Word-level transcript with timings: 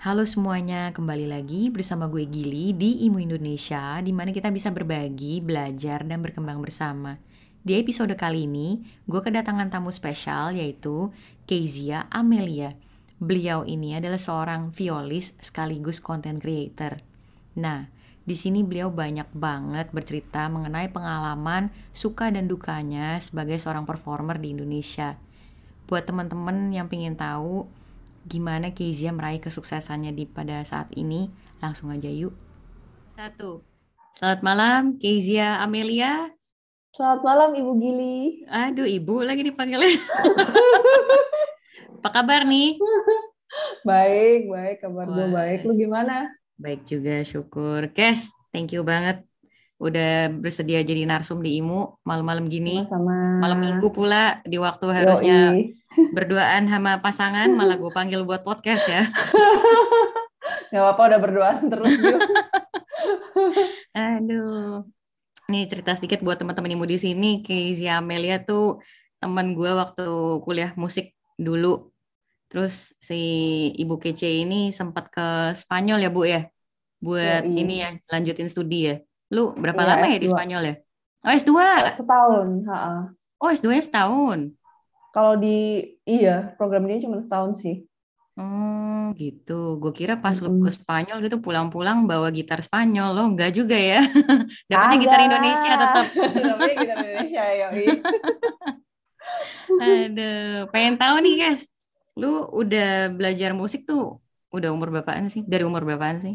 Halo 0.00 0.24
semuanya, 0.24 0.96
kembali 0.96 1.28
lagi 1.28 1.68
bersama 1.68 2.08
gue 2.08 2.24
Gili 2.24 2.72
di 2.72 3.04
Imu 3.04 3.20
Indonesia, 3.20 4.00
di 4.00 4.16
mana 4.16 4.32
kita 4.32 4.48
bisa 4.48 4.72
berbagi, 4.72 5.44
belajar, 5.44 6.08
dan 6.08 6.24
berkembang 6.24 6.56
bersama. 6.64 7.20
Di 7.60 7.76
episode 7.76 8.16
kali 8.16 8.48
ini, 8.48 8.80
gue 9.04 9.20
kedatangan 9.20 9.68
tamu 9.68 9.92
spesial 9.92 10.56
yaitu 10.56 11.12
Kezia 11.44 12.08
Amelia. 12.08 12.72
Beliau 13.20 13.68
ini 13.68 13.92
adalah 13.92 14.16
seorang 14.16 14.72
violis 14.72 15.36
sekaligus 15.36 16.00
content 16.00 16.40
creator. 16.40 17.04
Nah, 17.60 17.84
di 18.24 18.32
sini 18.32 18.64
beliau 18.64 18.88
banyak 18.88 19.28
banget 19.36 19.92
bercerita 19.92 20.48
mengenai 20.48 20.88
pengalaman 20.88 21.68
suka 21.92 22.32
dan 22.32 22.48
dukanya 22.48 23.20
sebagai 23.20 23.60
seorang 23.60 23.84
performer 23.84 24.40
di 24.40 24.56
Indonesia. 24.56 25.20
Buat 25.84 26.08
teman-teman 26.08 26.72
yang 26.72 26.88
pengen 26.88 27.20
tahu 27.20 27.68
gimana 28.24 28.76
Kezia 28.76 29.12
meraih 29.14 29.40
kesuksesannya 29.40 30.12
di 30.12 30.28
pada 30.28 30.60
saat 30.64 30.92
ini, 30.96 31.32
langsung 31.64 31.88
aja 31.88 32.08
yuk. 32.08 32.36
Satu. 33.16 33.64
Selamat 34.16 34.40
malam, 34.44 34.82
Kezia 35.00 35.60
Amelia. 35.64 36.28
Selamat 36.90 37.20
malam 37.22 37.50
Ibu 37.54 37.72
Gili. 37.78 38.44
Aduh, 38.50 38.84
Ibu 38.84 39.22
lagi 39.22 39.46
dipanggilnya. 39.46 40.02
Apa 42.00 42.08
kabar 42.10 42.42
nih? 42.44 42.80
Baik, 43.86 44.50
baik. 44.50 44.76
Kabar 44.82 45.06
gue 45.08 45.26
baik. 45.30 45.58
Lu 45.68 45.72
gimana? 45.78 46.28
Baik 46.58 46.84
juga, 46.84 47.22
syukur. 47.22 47.88
Kes, 47.94 48.34
thank 48.50 48.74
you 48.74 48.82
banget. 48.82 49.22
Udah 49.80 50.28
bersedia 50.28 50.84
jadi 50.84 51.08
narsum 51.08 51.40
di 51.40 51.56
IMU 51.56 51.96
malam-malam 52.04 52.52
gini. 52.52 52.84
Sama. 52.84 53.40
Malam 53.40 53.64
minggu 53.64 53.88
pula, 53.94 54.44
di 54.44 54.60
waktu 54.60 54.86
harusnya 54.92 55.56
berduaan 55.90 56.70
sama 56.70 57.02
pasangan, 57.02 57.50
malah 57.50 57.74
gue 57.74 57.90
panggil 57.90 58.22
buat 58.22 58.46
podcast 58.46 58.86
ya. 58.86 59.02
Gak 60.70 60.82
apa-apa, 60.82 61.02
udah 61.14 61.20
berduaan 61.20 61.62
terus. 61.66 61.94
Aduh. 63.94 64.86
Nih 65.50 65.66
cerita 65.66 65.98
sedikit 65.98 66.22
buat 66.22 66.38
teman-teman 66.38 66.78
ibu 66.78 66.86
di 66.86 66.94
sini, 66.94 67.42
Kezia 67.42 67.98
Amelia 67.98 68.38
tuh 68.38 68.78
teman 69.18 69.52
gue 69.58 69.70
waktu 69.74 70.06
kuliah 70.46 70.70
musik 70.78 71.18
dulu. 71.34 71.90
Terus 72.50 72.94
si 72.98 73.20
Ibu 73.78 73.98
Kece 73.98 74.26
ini 74.26 74.74
sempat 74.74 75.10
ke 75.10 75.54
Spanyol 75.54 76.02
ya 76.06 76.10
Bu 76.10 76.26
ya? 76.26 76.50
Buat 76.98 77.46
ya, 77.46 77.50
ini 77.50 77.74
ya, 77.82 77.94
lanjutin 78.10 78.50
studi 78.50 78.90
ya. 78.90 78.96
Lu 79.30 79.54
berapa 79.54 79.78
ya, 79.78 79.88
lama 79.94 80.06
S2. 80.06 80.14
ya 80.14 80.18
di 80.18 80.28
Spanyol 80.30 80.62
ya? 80.66 80.74
Oh 81.26 81.34
S2? 81.34 81.52
Setahun. 81.94 82.48
Ha 82.66 82.74
-ha. 82.74 82.94
Oh 83.38 83.50
S2 83.50 83.66
setahun? 83.78 84.38
Kalau 85.10 85.34
di, 85.34 85.82
iya 86.06 86.54
program 86.54 86.86
ini 86.86 87.02
cuma 87.02 87.18
setahun 87.18 87.58
sih. 87.58 87.90
Oh 88.40 89.12
gitu. 89.18 89.76
Gue 89.76 89.92
kira 89.92 90.16
pas 90.16 90.38
mm 90.38 90.46
-hmm. 90.46 90.62
ke 90.64 90.70
Spanyol 90.72 91.18
gitu 91.26 91.36
pulang-pulang 91.44 92.08
bawa 92.08 92.32
gitar 92.32 92.64
Spanyol 92.64 93.12
lo 93.12 93.22
enggak 93.28 93.52
juga 93.52 93.76
ya? 93.76 94.00
Dapatnya 94.70 94.96
gitar 95.04 95.20
Indonesia 95.20 95.72
tetap. 95.76 96.06
Dapatnya 96.16 96.74
gitar 96.80 96.98
Indonesia 97.04 97.44
ya. 97.44 97.66
Aduh, 99.80 100.56
pengen 100.72 100.94
tahu 100.96 101.16
nih 101.20 101.34
guys. 101.36 101.62
Lu 102.16 102.48
udah 102.54 103.12
belajar 103.12 103.50
musik 103.52 103.84
tuh 103.84 104.22
udah 104.54 104.70
umur 104.72 104.88
berapaan 104.88 105.28
sih? 105.28 105.44
Dari 105.44 105.62
umur 105.66 105.84
berapaan 105.84 106.22
sih? 106.22 106.34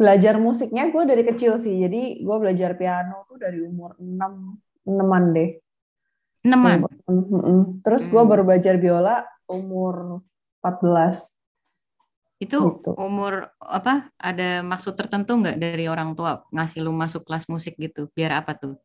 Belajar 0.00 0.40
musiknya 0.40 0.88
gue 0.88 1.02
dari 1.04 1.22
kecil 1.22 1.60
sih. 1.60 1.76
Jadi 1.78 2.24
gue 2.24 2.36
belajar 2.40 2.74
piano 2.74 3.28
tuh 3.28 3.36
dari 3.36 3.60
umur 3.60 3.94
6 4.00 4.88
enaman 4.88 5.24
deh. 5.36 5.50
Enaman. 6.40 6.88
Terus 7.84 8.08
gue 8.08 8.22
hmm. 8.22 8.30
baru 8.30 8.42
belajar 8.48 8.74
biola 8.80 9.24
umur 9.50 10.24
14. 10.64 11.36
Itu 12.40 12.80
gitu. 12.80 12.96
umur 12.96 13.52
apa? 13.60 14.08
Ada 14.16 14.64
maksud 14.64 14.96
tertentu 14.96 15.36
nggak 15.36 15.60
dari 15.60 15.84
orang 15.84 16.16
tua 16.16 16.40
ngasih 16.48 16.80
lu 16.80 16.92
masuk 16.96 17.28
kelas 17.28 17.44
musik 17.52 17.76
gitu? 17.76 18.08
Biar 18.16 18.40
apa 18.40 18.56
tuh? 18.56 18.80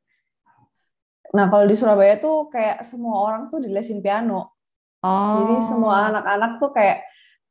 Nah 1.32 1.48
kalau 1.48 1.64
di 1.64 1.76
Surabaya 1.80 2.20
tuh 2.20 2.52
kayak 2.52 2.84
semua 2.84 3.16
orang 3.24 3.48
tuh 3.48 3.64
dilesin 3.64 4.04
piano. 4.04 4.52
Oh. 5.00 5.40
Jadi 5.40 5.56
semua 5.72 6.12
anak-anak 6.12 6.52
tuh 6.60 6.72
kayak 6.76 7.00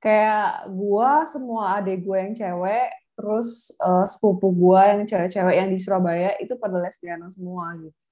kayak 0.05 0.69
gua, 0.69 1.25
semua 1.25 1.81
adik 1.81 2.05
gue 2.05 2.19
yang 2.21 2.37
cewek, 2.37 2.93
terus 3.17 3.73
uh, 3.81 4.05
sepupu 4.05 4.53
gua 4.53 4.93
yang 4.93 5.09
cewek-cewek 5.09 5.57
yang 5.57 5.73
di 5.73 5.81
Surabaya 5.81 6.37
itu 6.37 6.61
pada 6.61 6.77
les 6.77 7.01
piano 7.01 7.33
semua 7.33 7.73
gitu. 7.81 8.05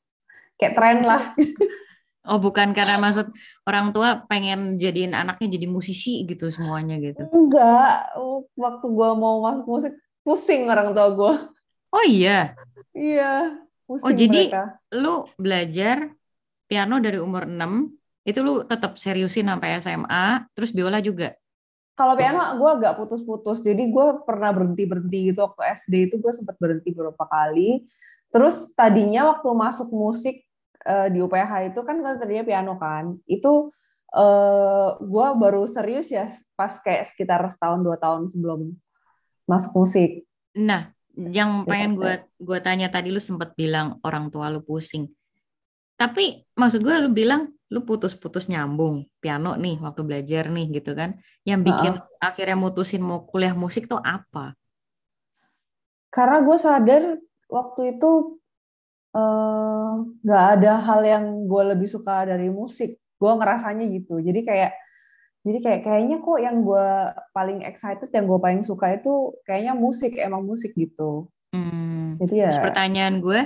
Kayak 0.62 0.74
tren 0.78 0.98
lah. 1.02 1.22
Oh 2.22 2.38
bukan 2.38 2.70
karena 2.70 3.02
maksud 3.02 3.34
orang 3.66 3.90
tua 3.90 4.22
pengen 4.30 4.78
jadiin 4.78 5.10
anaknya 5.10 5.58
jadi 5.58 5.66
musisi 5.66 6.22
gitu 6.22 6.46
semuanya 6.54 6.94
gitu? 7.02 7.26
Enggak, 7.34 8.14
waktu 8.54 8.86
gue 8.86 9.10
mau 9.18 9.42
masuk 9.42 9.66
musik 9.66 9.92
pusing 10.22 10.70
orang 10.70 10.94
tua 10.94 11.10
gue. 11.10 11.34
Oh 11.90 12.04
iya? 12.06 12.54
Iya, 12.94 13.58
pusing 13.90 14.06
Oh 14.06 14.12
jadi 14.14 14.54
mereka. 14.54 14.78
lu 14.94 15.26
belajar 15.34 16.14
piano 16.70 17.02
dari 17.02 17.18
umur 17.18 17.42
6, 17.50 17.90
itu 18.22 18.38
lu 18.38 18.62
tetap 18.70 19.02
seriusin 19.02 19.50
sampai 19.50 19.82
SMA, 19.82 20.46
terus 20.54 20.70
biola 20.70 21.02
juga? 21.02 21.34
Kalau 21.98 22.14
piano 22.14 22.38
gue 22.54 22.70
agak 22.70 23.02
putus-putus, 23.02 23.66
jadi 23.66 23.82
gue 23.82 24.06
pernah 24.22 24.54
berhenti-berhenti 24.54 25.34
gitu 25.34 25.42
waktu 25.42 25.74
SD 25.74 25.94
itu 26.06 26.22
gue 26.22 26.30
sempat 26.30 26.54
berhenti 26.62 26.94
beberapa 26.94 27.26
kali. 27.26 27.82
Terus 28.30 28.72
tadinya 28.78 29.34
waktu 29.34 29.50
masuk 29.52 29.90
musik 29.90 30.46
uh, 30.86 31.08
di 31.08 31.18
UPH 31.22 31.72
itu 31.74 31.80
kan 31.86 32.02
tadinya 32.02 32.44
piano 32.46 32.74
kan. 32.78 33.16
Itu 33.26 33.70
uh, 34.14 34.20
eh, 34.22 34.88
gue 35.00 35.26
baru 35.38 35.64
serius 35.64 36.12
ya 36.12 36.28
pas 36.54 36.72
kayak 36.80 37.08
sekitar 37.08 37.40
setahun 37.48 37.80
dua 37.80 37.96
tahun 37.96 38.28
sebelum 38.28 38.74
masuk 39.48 39.72
musik. 39.82 40.26
Nah 40.56 40.92
yang 41.12 41.68
pengen 41.68 41.96
gue 41.96 42.24
gue 42.40 42.58
tanya 42.64 42.88
tadi 42.88 43.12
lu 43.12 43.20
sempat 43.20 43.52
bilang 43.56 44.00
orang 44.04 44.28
tua 44.32 44.48
lu 44.52 44.64
pusing. 44.64 45.08
Tapi 45.96 46.42
maksud 46.56 46.80
gue 46.82 46.94
lu 46.98 47.10
bilang 47.12 47.52
lu 47.72 47.84
putus-putus 47.84 48.48
nyambung. 48.52 49.08
Piano 49.22 49.56
nih 49.56 49.80
waktu 49.80 50.02
belajar 50.04 50.52
nih 50.52 50.82
gitu 50.82 50.92
kan. 50.92 51.16
Yang 51.44 51.60
bikin 51.72 51.92
uh 51.96 52.00
-uh. 52.04 52.26
akhirnya 52.28 52.56
mutusin 52.58 53.00
mau 53.00 53.24
kuliah 53.24 53.56
musik 53.56 53.88
tuh 53.88 54.00
apa? 54.00 54.56
Karena 56.12 56.44
gue 56.44 56.56
sadar 56.60 57.16
waktu 57.48 57.96
itu 57.96 58.41
nggak 60.24 60.44
uh, 60.48 60.52
ada 60.56 60.72
hal 60.80 61.00
yang 61.04 61.24
gue 61.44 61.62
lebih 61.76 61.88
suka 61.88 62.24
dari 62.24 62.48
musik. 62.48 62.96
Gue 63.20 63.32
ngerasanya 63.36 63.84
gitu. 63.92 64.18
Jadi 64.18 64.40
kayak 64.42 64.72
jadi 65.42 65.58
kayak 65.58 65.80
kayaknya 65.82 66.16
kok 66.22 66.38
yang 66.38 66.62
gue 66.62 66.86
paling 67.34 67.66
excited 67.66 68.08
yang 68.14 68.30
gue 68.30 68.38
paling 68.38 68.62
suka 68.62 68.94
itu 68.94 69.34
kayaknya 69.42 69.74
musik 69.74 70.14
emang 70.16 70.46
musik 70.46 70.70
gitu. 70.78 71.26
Hmm. 71.52 72.16
jadi 72.22 72.48
ya. 72.48 72.50
Terus 72.54 72.64
pertanyaan 72.72 73.14
gue 73.20 73.40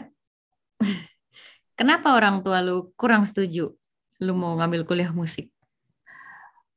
kenapa 1.81 2.15
orang 2.15 2.44
tua 2.44 2.60
lu 2.62 2.93
kurang 2.94 3.25
setuju 3.25 3.72
lu 4.21 4.33
mau 4.37 4.54
ngambil 4.60 4.84
kuliah 4.84 5.10
musik? 5.12 5.48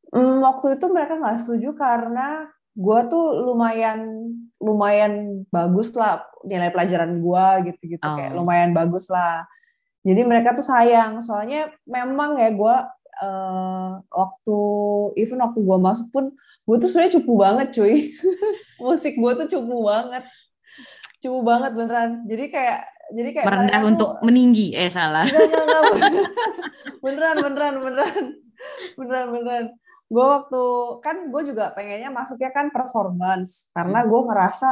Hmm, 0.09 0.41
waktu 0.41 0.79
itu 0.79 0.85
mereka 0.89 1.21
nggak 1.21 1.37
setuju 1.37 1.77
karena 1.77 2.49
gue 2.79 2.99
tuh 3.11 3.25
lumayan 3.43 3.99
lumayan 4.63 5.43
bagus 5.51 5.91
lah 5.99 6.23
nilai 6.47 6.71
pelajaran 6.71 7.19
gue 7.19 7.45
gitu 7.71 7.99
gitu 7.99 8.05
oh. 8.07 8.15
kayak 8.15 8.31
lumayan 8.31 8.71
bagus 8.71 9.11
lah. 9.11 9.43
Jadi 9.99 10.23
mereka 10.23 10.55
tuh 10.55 10.63
sayang 10.63 11.19
soalnya 11.19 11.67
memang 11.83 12.39
ya 12.39 12.55
gue 12.55 12.75
uh, 13.19 13.99
waktu 13.99 14.59
even 15.19 15.43
waktu 15.43 15.59
gue 15.59 15.77
masuk 15.79 16.07
pun 16.15 16.31
gue 16.39 16.75
tuh 16.79 16.87
sebenarnya 16.87 17.19
cupu 17.19 17.33
banget 17.35 17.67
cuy. 17.75 17.95
Musik 18.83 19.19
gue 19.19 19.31
tuh 19.43 19.47
cupu 19.59 19.77
banget. 19.83 20.23
Cupu 21.19 21.39
banget 21.43 21.71
beneran. 21.75 22.23
Jadi 22.31 22.45
kayak 22.47 22.79
jadi 23.09 23.29
kayak 23.35 23.47
merendah 23.49 23.81
untuk 23.83 24.09
tuh, 24.15 24.23
meninggi 24.23 24.71
eh 24.71 24.87
salah. 24.87 25.27
Enggak, 25.27 25.65
enggak, 25.67 25.81
enggak, 25.83 26.27
beneran 27.03 27.35
beneran 27.43 27.73
beneran. 27.83 28.23
Beneran 28.95 29.27
beneran 29.35 29.65
gue 30.09 30.25
waktu 30.25 30.63
kan 31.05 31.29
gue 31.29 31.41
juga 31.53 31.69
pengennya 31.77 32.09
masuknya 32.09 32.49
kan 32.49 32.73
performance. 32.73 33.69
Karena 33.71 34.01
hmm. 34.01 34.09
gue 34.09 34.21
ngerasa 34.25 34.69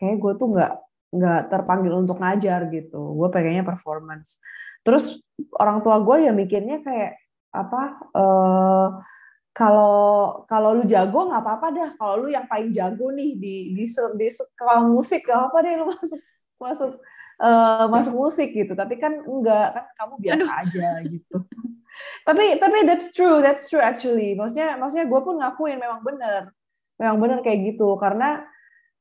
kayak 0.00 0.16
gue 0.16 0.32
tuh 0.40 0.48
nggak 0.56 0.72
nggak 1.10 1.40
terpanggil 1.52 1.92
untuk 2.00 2.16
ngajar 2.16 2.64
gitu. 2.72 3.00
Gue 3.14 3.28
pengennya 3.28 3.62
performance. 3.62 4.40
Terus 4.80 5.20
orang 5.60 5.84
tua 5.84 6.00
gue 6.00 6.16
ya 6.24 6.32
mikirnya 6.32 6.80
kayak 6.80 7.20
apa 7.52 7.82
uh, 8.16 8.88
kalau 9.52 9.96
kalau 10.46 10.78
lu 10.80 10.88
jago 10.88 11.28
nggak 11.28 11.42
apa-apa 11.44 11.66
dah. 11.76 11.90
Kalau 12.00 12.14
lu 12.24 12.28
yang 12.32 12.48
paling 12.48 12.72
jago 12.72 13.12
nih 13.12 13.36
di 13.36 13.76
di, 13.76 13.84
di 13.84 14.28
sekolah 14.32 14.80
musik 14.88 15.28
gak 15.28 15.52
apa 15.52 15.56
deh 15.60 15.74
lu 15.76 15.92
masuk 15.92 16.20
masuk 16.56 16.90
uh, 17.36 17.84
masuk 17.92 18.14
musik 18.16 18.48
gitu. 18.56 18.72
Tapi 18.72 18.96
kan 18.96 19.12
enggak 19.28 19.76
kan 19.76 19.84
kamu 20.00 20.14
biasa 20.24 20.48
Aduh. 20.48 20.60
aja 20.64 20.88
gitu 21.04 21.36
tapi 22.28 22.56
tapi 22.58 22.78
that's 22.86 23.10
true 23.12 23.42
that's 23.42 23.68
true 23.68 23.82
actually. 23.82 24.34
Maksudnya 24.38 24.78
maksudnya 24.78 25.06
gue 25.08 25.20
pun 25.20 25.34
ngakuin 25.38 25.78
memang 25.78 26.00
bener. 26.04 26.42
Memang 27.00 27.18
bener 27.18 27.38
kayak 27.40 27.74
gitu. 27.74 27.96
Karena 27.98 28.44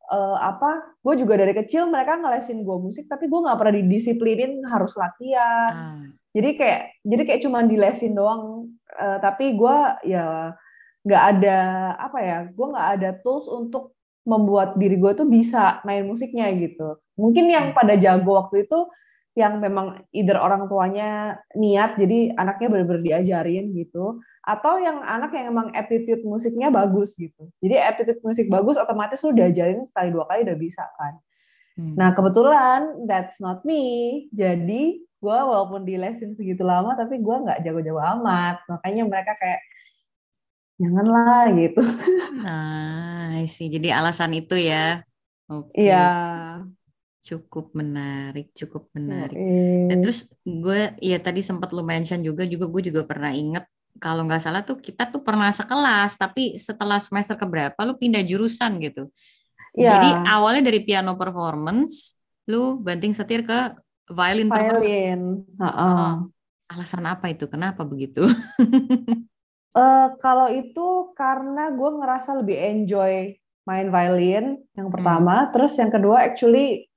uh, 0.09 0.37
apa 0.37 0.97
gue 0.99 1.13
juga 1.21 1.37
dari 1.37 1.53
kecil 1.53 1.87
mereka 1.87 2.17
ngelesin 2.17 2.65
gue 2.65 2.77
musik 2.81 3.05
tapi 3.05 3.29
gue 3.29 3.39
nggak 3.39 3.57
pernah 3.57 3.75
didisiplinin 3.77 4.61
harus 4.65 4.97
latihan. 4.97 5.71
Hmm. 5.71 6.05
jadi 6.29 6.49
kayak 6.57 6.81
jadi 7.05 7.21
kayak 7.25 7.41
cuma 7.45 7.59
dilesin 7.63 8.13
doang. 8.17 8.73
Uh, 8.93 9.17
tapi 9.21 9.53
gue 9.53 9.77
ya 10.09 10.53
nggak 11.05 11.23
ada 11.37 11.59
apa 11.95 12.19
ya 12.19 12.37
gue 12.51 12.67
nggak 12.69 12.89
ada 12.99 13.09
tools 13.23 13.47
untuk 13.47 13.95
membuat 14.27 14.75
diri 14.77 14.99
gue 14.99 15.11
tuh 15.15 15.25
bisa 15.25 15.81
main 15.87 16.05
musiknya 16.05 16.51
gitu. 16.53 16.99
Mungkin 17.17 17.49
yang 17.49 17.71
pada 17.73 17.97
jago 17.97 18.37
waktu 18.37 18.69
itu 18.69 18.79
yang 19.39 19.63
memang 19.63 20.03
either 20.11 20.35
orang 20.35 20.67
tuanya 20.67 21.39
niat 21.55 21.95
jadi 21.95 22.35
anaknya 22.35 22.67
benar-benar 22.67 23.03
diajarin 23.03 23.71
gitu 23.71 24.19
atau 24.43 24.73
yang 24.83 24.99
anak 24.99 25.31
yang 25.31 25.55
emang 25.55 25.71
attitude 25.71 26.27
musiknya 26.27 26.67
bagus 26.67 27.15
gitu 27.15 27.47
jadi 27.63 27.87
attitude 27.87 28.19
musik 28.19 28.51
bagus 28.51 28.75
otomatis 28.75 29.23
lu 29.23 29.31
diajarin 29.31 29.87
sekali 29.87 30.11
dua 30.11 30.27
kali 30.27 30.43
udah 30.43 30.57
bisa 30.59 30.83
kan 30.99 31.15
hmm. 31.79 31.95
nah 31.95 32.11
kebetulan 32.11 33.07
that's 33.07 33.39
not 33.39 33.63
me 33.63 34.27
jadi 34.35 34.99
gue 34.99 35.37
walaupun 35.39 35.87
di 35.87 35.95
lesin 35.95 36.35
segitu 36.35 36.67
lama 36.67 36.99
tapi 36.99 37.19
gue 37.23 37.35
nggak 37.47 37.63
jago-jago 37.63 37.99
amat 38.19 38.59
makanya 38.67 39.03
mereka 39.07 39.33
kayak 39.39 39.63
janganlah 40.79 41.51
gitu. 41.59 41.83
Nah, 42.39 43.43
sih. 43.51 43.67
Jadi 43.67 43.91
alasan 43.91 44.31
itu 44.31 44.55
ya. 44.55 45.03
Oke. 45.51 45.75
Okay. 45.75 45.91
Iya. 45.91 46.07
Cukup 47.19 47.75
menarik, 47.75 48.55
cukup 48.55 48.87
menarik. 48.95 49.35
Dan 49.91 49.97
terus 49.99 50.25
gue 50.47 50.95
ya 51.03 51.19
tadi 51.19 51.43
sempat 51.43 51.75
lu 51.75 51.83
mention 51.83 52.23
juga 52.23 52.47
juga 52.47 52.71
gue 52.71 52.91
juga 52.91 53.03
pernah 53.03 53.35
inget 53.35 53.67
kalau 53.99 54.23
nggak 54.23 54.41
salah 54.41 54.63
tuh 54.63 54.79
kita 54.79 55.11
tuh 55.11 55.19
pernah 55.19 55.51
sekelas 55.51 56.15
tapi 56.15 56.55
setelah 56.55 57.03
semester 57.03 57.35
keberapa 57.35 57.77
lu 57.83 57.99
pindah 57.99 58.23
jurusan 58.23 58.79
gitu. 58.79 59.11
Yeah. 59.75 59.99
Jadi 59.99 60.09
awalnya 60.31 60.63
dari 60.71 60.81
piano 60.81 61.13
performance 61.19 62.15
lu 62.49 62.81
banting 62.81 63.13
setir 63.13 63.45
ke 63.45 63.77
violin, 64.09 64.49
violin. 64.49 65.21
Uh 65.59 65.65
-uh. 65.69 66.09
Alasan 66.69 67.05
apa 67.05 67.29
itu? 67.29 67.45
Kenapa 67.45 67.85
begitu? 67.85 68.25
Uh, 69.73 70.07
kalau 70.25 70.49
itu 70.49 71.13
karena 71.13 71.69
gue 71.73 71.89
ngerasa 72.01 72.41
lebih 72.41 72.57
enjoy 72.57 73.37
main 73.69 73.93
violin 73.93 74.57
yang 74.73 74.89
pertama, 74.89 75.45
hmm. 75.45 75.49
terus 75.53 75.77
yang 75.77 75.93
kedua 75.93 76.25
actually 76.25 76.88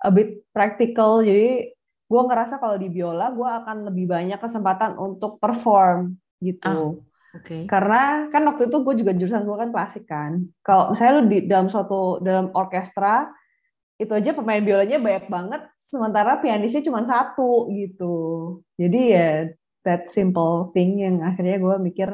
a 0.00 0.08
bit 0.12 0.44
practical. 0.50 1.20
Jadi 1.20 1.72
gue 2.10 2.22
ngerasa 2.26 2.58
kalau 2.58 2.76
di 2.80 2.88
biola 2.90 3.30
gue 3.30 3.46
akan 3.46 3.92
lebih 3.92 4.10
banyak 4.10 4.40
kesempatan 4.40 4.98
untuk 4.98 5.38
perform 5.38 6.18
gitu. 6.40 6.98
Oh, 6.98 7.10
Okay. 7.30 7.62
Karena 7.70 8.26
kan 8.26 8.42
waktu 8.42 8.66
itu 8.66 8.76
gue 8.82 8.94
juga 9.06 9.12
jurusan 9.14 9.46
gue 9.46 9.54
kan 9.54 9.70
klasik 9.70 10.04
kan. 10.10 10.50
Kalau 10.66 10.90
misalnya 10.90 11.12
lu 11.14 11.22
di 11.30 11.38
dalam 11.46 11.70
suatu 11.70 12.18
dalam 12.18 12.50
orkestra 12.50 13.30
itu 14.00 14.10
aja 14.10 14.34
pemain 14.34 14.64
biolanya 14.64 14.98
banyak 14.98 15.30
banget, 15.30 15.62
sementara 15.78 16.40
pianisnya 16.42 16.82
cuma 16.82 17.06
satu 17.06 17.70
gitu. 17.70 18.16
Jadi 18.74 19.00
ya 19.14 19.46
that 19.86 20.10
simple 20.10 20.74
thing 20.74 20.98
yang 21.04 21.22
akhirnya 21.22 21.62
gue 21.62 21.74
mikir 21.78 22.08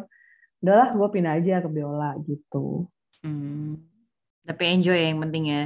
udahlah 0.61 0.93
gue 0.93 1.09
pindah 1.09 1.33
aja 1.41 1.65
ke 1.65 1.69
biola 1.73 2.13
gitu. 2.27 2.91
Hmm. 3.25 3.81
Tapi 4.45 4.63
enjoy 4.69 4.99
ya 5.01 5.07
yang 5.15 5.21
penting 5.25 5.45
ya. 5.49 5.63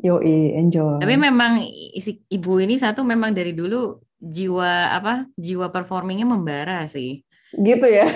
Yo 0.00 0.20
enjoy. 0.20 1.00
Tapi 1.00 1.16
memang 1.16 1.64
isi 1.96 2.20
ibu 2.28 2.60
ini 2.60 2.76
satu 2.76 3.00
memang 3.00 3.32
dari 3.32 3.56
dulu 3.56 3.96
jiwa 4.20 4.92
apa 4.92 5.28
jiwa 5.36 5.72
performingnya 5.72 6.28
membara 6.28 6.84
sih. 6.88 7.24
Gitu 7.56 7.86
ya. 7.88 8.08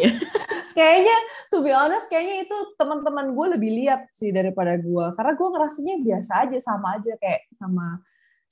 Iya. 0.00 0.12
kayaknya 0.76 1.16
to 1.52 1.60
be 1.60 1.72
honest 1.72 2.08
kayaknya 2.08 2.48
itu 2.48 2.56
teman-teman 2.80 3.36
gue 3.36 3.46
lebih 3.56 3.70
lihat 3.84 4.08
sih 4.16 4.32
daripada 4.32 4.80
gue 4.80 5.06
karena 5.12 5.32
gue 5.36 5.48
ngerasanya 5.52 5.94
biasa 6.00 6.32
aja 6.48 6.58
sama 6.58 6.96
aja 6.96 7.12
kayak 7.20 7.44
sama 7.60 8.00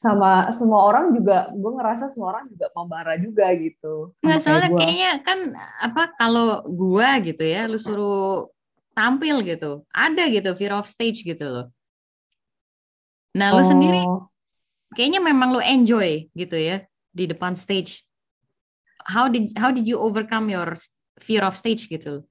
sama 0.00 0.31
semua 0.53 0.81
orang 0.88 1.12
juga 1.12 1.53
gue 1.53 1.73
ngerasa 1.77 2.09
semua 2.09 2.37
orang 2.37 2.49
juga 2.49 2.73
membara 2.73 3.21
juga 3.21 3.53
gitu. 3.53 4.17
Nggak 4.25 4.41
soalnya 4.41 4.69
kayak 4.73 4.81
kayaknya 4.81 5.11
kan 5.21 5.38
apa 5.81 6.03
kalau 6.17 6.65
gue 6.65 7.09
gitu 7.29 7.44
ya 7.44 7.69
lu 7.69 7.77
suruh 7.77 8.49
tampil 8.97 9.44
gitu 9.44 9.85
ada 9.93 10.25
gitu 10.32 10.56
fear 10.56 10.73
of 10.73 10.88
stage 10.88 11.21
gitu 11.21 11.44
loh. 11.44 11.67
Nah 13.37 13.55
lu 13.55 13.62
oh. 13.62 13.67
sendiri 13.67 14.03
kayaknya 14.94 15.23
memang 15.23 15.55
lu 15.55 15.62
enjoy 15.62 16.27
gitu 16.35 16.56
ya 16.59 16.82
di 17.15 17.31
depan 17.31 17.55
stage. 17.55 18.03
How 19.06 19.31
did 19.31 19.55
how 19.56 19.73
did 19.73 19.87
you 19.87 19.97
overcome 19.97 20.50
your 20.50 20.77
fear 21.23 21.43
of 21.47 21.56
stage 21.56 21.88
gitu? 21.88 22.27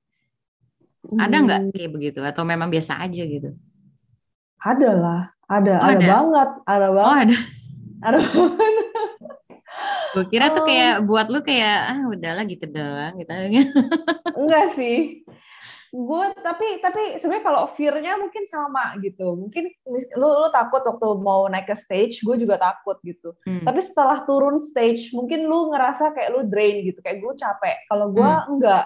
Ada 1.15 1.35
nggak 1.41 1.59
hmm. 1.63 1.71
kayak 1.73 1.91
begitu 1.95 2.19
atau 2.21 2.43
memang 2.43 2.67
biasa 2.67 2.99
aja 2.99 3.23
gitu? 3.23 3.55
Ada 4.59 4.91
lah, 4.91 5.21
ada, 5.47 5.73
oh, 5.79 5.87
ada, 5.87 5.95
ada 5.95 6.05
banget, 6.05 6.49
ada 6.67 6.87
oh, 6.91 6.93
banget. 6.93 7.07
Oh, 7.07 7.17
ada 7.23 7.35
Aduh. 8.05 8.25
Gue 10.09 10.25
kira 10.25 10.49
tuh 10.49 10.65
kayak 10.65 11.05
buat 11.05 11.29
lu 11.29 11.39
kayak 11.45 11.77
ah 11.85 11.99
udahlah 12.09 12.43
gitu 12.47 12.65
doang 12.65 13.13
gitu. 13.19 13.31
Enggak 14.33 14.65
sih. 14.73 15.21
Gue 15.89 16.25
tapi 16.37 16.77
tapi 16.79 17.17
sebenarnya 17.17 17.45
kalau 17.45 17.63
fear-nya 17.69 18.13
mungkin 18.21 18.45
sama 18.45 18.93
gitu. 19.01 19.35
Mungkin 19.35 19.69
lu 20.17 20.29
lu 20.39 20.47
takut 20.53 20.85
waktu 20.85 21.07
mau 21.21 21.49
naik 21.49 21.69
ke 21.69 21.75
stage, 21.75 22.21
gue 22.21 22.35
juga 22.37 22.61
takut 22.61 22.97
gitu. 23.01 23.33
Hmm. 23.43 23.65
Tapi 23.65 23.79
setelah 23.81 24.23
turun 24.23 24.61
stage, 24.61 25.11
mungkin 25.11 25.49
lu 25.49 25.73
ngerasa 25.73 26.13
kayak 26.13 26.29
lu 26.33 26.41
drain 26.45 26.85
gitu, 26.85 27.01
kayak 27.01 27.21
gue 27.21 27.33
capek. 27.33 27.77
Kalau 27.89 28.07
gue 28.13 28.29
hmm. 28.29 28.49
enggak. 28.55 28.85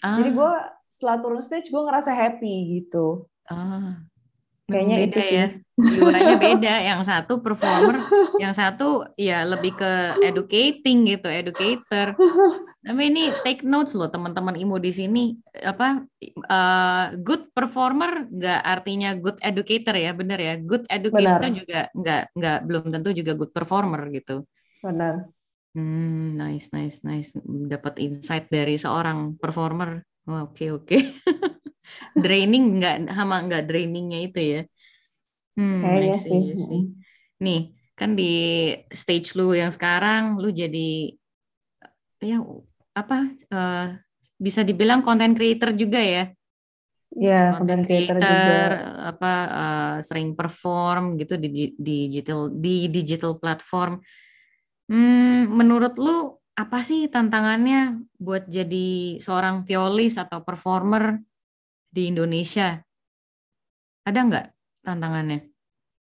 Ah. 0.00 0.16
Jadi 0.20 0.30
gue 0.32 0.52
setelah 0.88 1.16
turun 1.20 1.42
stage 1.44 1.68
gue 1.68 1.82
ngerasa 1.84 2.10
happy 2.10 2.80
gitu. 2.80 3.28
Ah. 3.48 4.08
Kayaknya 4.68 4.96
beda 5.00 5.08
itu 5.08 5.20
sih. 5.24 5.36
ya. 5.40 5.46
Jiwanya 5.78 6.36
beda. 6.36 6.74
Yang 6.84 7.00
satu 7.08 7.34
performer, 7.40 7.96
yang 8.36 8.52
satu 8.52 9.08
ya 9.16 9.48
lebih 9.48 9.72
ke 9.72 9.92
educating 10.20 11.08
gitu, 11.08 11.28
educator. 11.32 12.12
Tapi 12.84 13.02
ini 13.08 13.32
take 13.40 13.64
notes 13.64 13.96
loh 13.96 14.12
teman-teman 14.12 14.60
IMO 14.60 14.76
di 14.76 14.92
sini. 14.92 15.24
Apa 15.56 16.04
uh, 16.52 17.04
good 17.16 17.48
performer 17.56 18.28
nggak 18.28 18.60
artinya 18.60 19.16
good 19.16 19.40
educator 19.40 19.96
ya, 19.96 20.12
benar 20.12 20.36
ya. 20.36 20.60
Good 20.60 20.84
educator 20.92 21.48
benar. 21.48 21.58
juga 21.64 21.80
nggak 21.96 22.22
nggak 22.36 22.58
belum 22.68 22.84
tentu 22.92 23.08
juga 23.16 23.32
good 23.32 23.52
performer 23.56 24.04
gitu. 24.12 24.44
Benar. 24.84 25.32
Hmm, 25.72 26.36
nice, 26.36 26.68
nice, 26.76 27.00
nice. 27.08 27.32
Dapat 27.44 28.04
insight 28.04 28.52
dari 28.52 28.76
seorang 28.76 29.40
performer. 29.40 30.04
Oke, 30.28 30.68
oh, 30.68 30.76
oke. 30.76 30.84
Okay, 30.84 31.00
okay. 31.08 31.57
Draining 32.14 32.80
nggak 32.80 32.96
sama 33.12 33.36
nggak 33.46 33.64
drainingnya 33.68 34.20
itu 34.26 34.40
ya 34.40 34.60
hmm, 35.58 35.80
kayaknya 35.82 36.14
sih. 36.18 36.42
sih 36.56 36.82
nih 37.38 37.60
kan 37.98 38.14
di 38.14 38.32
stage 38.94 39.34
lu 39.34 39.54
yang 39.54 39.74
sekarang 39.74 40.38
lu 40.38 40.54
jadi 40.54 41.12
ya 42.22 42.42
apa 42.94 43.30
uh, 43.50 43.94
bisa 44.38 44.62
dibilang 44.62 45.02
content 45.02 45.34
creator 45.34 45.74
juga 45.74 45.98
ya 46.02 46.24
Ya, 47.16 47.56
content 47.56 47.88
creator, 47.88 48.20
creator 48.20 48.70
juga. 48.84 49.08
apa 49.16 49.32
uh, 49.48 49.96
sering 50.04 50.36
perform 50.36 51.16
gitu 51.16 51.40
di, 51.40 51.48
di 51.48 51.64
digital 52.12 52.52
di 52.52 52.84
digital 52.92 53.40
platform. 53.40 53.96
Hmm, 54.92 55.48
menurut 55.48 55.96
lu 55.96 56.36
apa 56.52 56.84
sih 56.84 57.08
tantangannya 57.08 58.02
buat 58.20 58.44
jadi 58.50 59.18
seorang 59.24 59.64
violis 59.64 60.20
atau 60.20 60.44
performer 60.44 61.22
di 61.88 62.12
Indonesia? 62.12 62.80
Ada 64.04 64.18
nggak 64.24 64.46
tantangannya? 64.84 65.40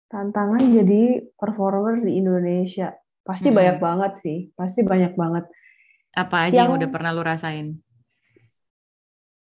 Tantangan 0.07 0.63
jadi 0.63 1.27
performer 1.35 2.07
di 2.07 2.23
Indonesia 2.23 2.95
pasti 3.27 3.51
hmm. 3.51 3.59
banyak 3.59 3.79
banget 3.83 4.13
sih, 4.23 4.39
pasti 4.55 4.87
banyak 4.87 5.19
banget. 5.19 5.45
Apa 6.15 6.47
aja 6.47 6.63
yang, 6.63 6.71
yang 6.71 6.79
udah 6.79 6.89
pernah 6.89 7.11
lu 7.11 7.27
rasain? 7.27 7.83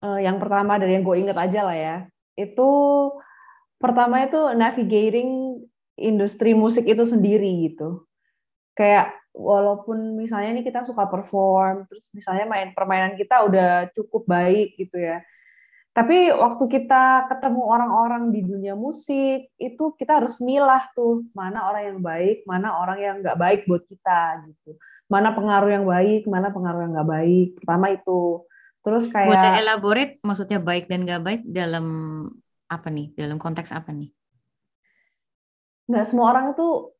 Uh, 0.03 0.19
yang 0.19 0.39
pertama 0.39 0.75
dari 0.75 0.99
yang 0.99 1.03
gue 1.07 1.15
inget 1.15 1.35
aja 1.39 1.63
lah 1.63 1.75
ya, 1.75 1.97
itu 2.35 2.69
pertama 3.79 4.23
itu 4.23 4.51
navigating 4.55 5.59
industri 5.95 6.51
musik 6.55 6.83
itu 6.87 7.03
sendiri 7.07 7.71
gitu. 7.71 8.03
Kayak 8.75 9.15
walaupun 9.31 10.19
misalnya 10.19 10.59
nih 10.59 10.67
kita 10.67 10.83
suka 10.83 11.07
perform, 11.07 11.87
terus 11.87 12.11
misalnya 12.11 12.47
main 12.47 12.71
permainan 12.75 13.15
kita 13.15 13.43
udah 13.47 13.91
cukup 13.95 14.27
baik 14.27 14.75
gitu 14.75 14.99
ya 14.99 15.23
tapi 15.99 16.31
waktu 16.31 16.63
kita 16.79 17.27
ketemu 17.27 17.59
orang-orang 17.59 18.31
di 18.31 18.39
dunia 18.47 18.71
musik, 18.71 19.51
itu 19.59 19.83
kita 19.99 20.23
harus 20.23 20.39
milah 20.39 20.87
tuh 20.95 21.27
mana 21.35 21.67
orang 21.67 21.91
yang 21.91 21.99
baik, 21.99 22.47
mana 22.47 22.79
orang 22.79 22.99
yang 23.03 23.15
nggak 23.19 23.35
baik 23.35 23.61
buat 23.67 23.83
kita 23.83 24.47
gitu. 24.47 24.79
Mana 25.11 25.35
pengaruh 25.35 25.67
yang 25.67 25.83
baik, 25.83 26.23
mana 26.23 26.55
pengaruh 26.55 26.87
yang 26.87 26.95
nggak 26.95 27.11
baik. 27.11 27.47
Pertama 27.59 27.91
itu. 27.91 28.47
Terus 28.79 29.11
kayak 29.11 29.27
Buat 29.27 29.59
elaborate 29.59 30.13
maksudnya 30.23 30.63
baik 30.63 30.87
dan 30.87 31.03
nggak 31.03 31.19
baik 31.19 31.41
dalam 31.43 31.85
apa 32.71 32.87
nih? 32.87 33.11
Dalam 33.19 33.35
konteks 33.35 33.75
apa 33.75 33.91
nih? 33.91 34.07
Nggak 35.91 36.05
semua 36.07 36.31
orang 36.31 36.55
itu 36.55 36.95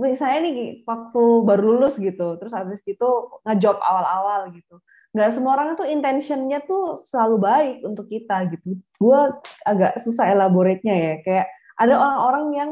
misalnya 0.00 0.48
nih 0.48 0.80
waktu 0.88 1.22
baru 1.44 1.76
lulus 1.76 2.00
gitu, 2.00 2.40
terus 2.40 2.56
habis 2.56 2.80
itu 2.88 3.08
ngejob 3.44 3.76
awal-awal 3.84 4.48
gitu 4.56 4.80
nggak 5.10 5.30
semua 5.34 5.58
orang 5.58 5.74
itu 5.74 5.84
intentionnya 5.90 6.62
tuh 6.62 7.02
selalu 7.02 7.36
baik 7.42 7.76
untuk 7.82 8.06
kita 8.06 8.46
gitu. 8.54 8.78
Gue 8.98 9.20
agak 9.66 9.98
susah 10.02 10.30
elaborate-nya 10.30 10.94
ya. 10.94 11.14
Kayak 11.26 11.46
ada 11.74 11.94
orang-orang 11.98 12.46
yang 12.54 12.70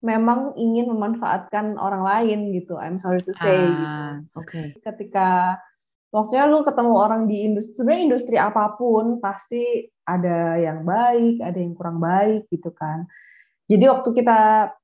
memang 0.00 0.40
ingin 0.56 0.90
memanfaatkan 0.90 1.78
orang 1.78 2.02
lain 2.02 2.50
gitu. 2.56 2.74
I'm 2.80 2.98
sorry 2.98 3.22
to 3.22 3.32
say. 3.36 3.60
Ah, 3.60 4.18
gitu. 4.18 4.40
Okay. 4.42 4.66
Ketika 4.82 5.60
maksudnya 6.10 6.50
lu 6.50 6.66
ketemu 6.66 6.92
orang 6.98 7.22
di 7.30 7.46
industri 7.46 7.74
sebenarnya 7.78 8.02
industri 8.10 8.36
apa 8.36 8.74
pun 8.74 9.22
pasti 9.22 9.86
ada 10.02 10.58
yang 10.58 10.82
baik 10.82 11.38
ada 11.38 11.58
yang 11.58 11.72
kurang 11.78 12.02
baik 12.02 12.50
gitu 12.50 12.74
kan 12.74 13.06
jadi 13.70 13.94
waktu 13.94 14.10
kita 14.18 14.38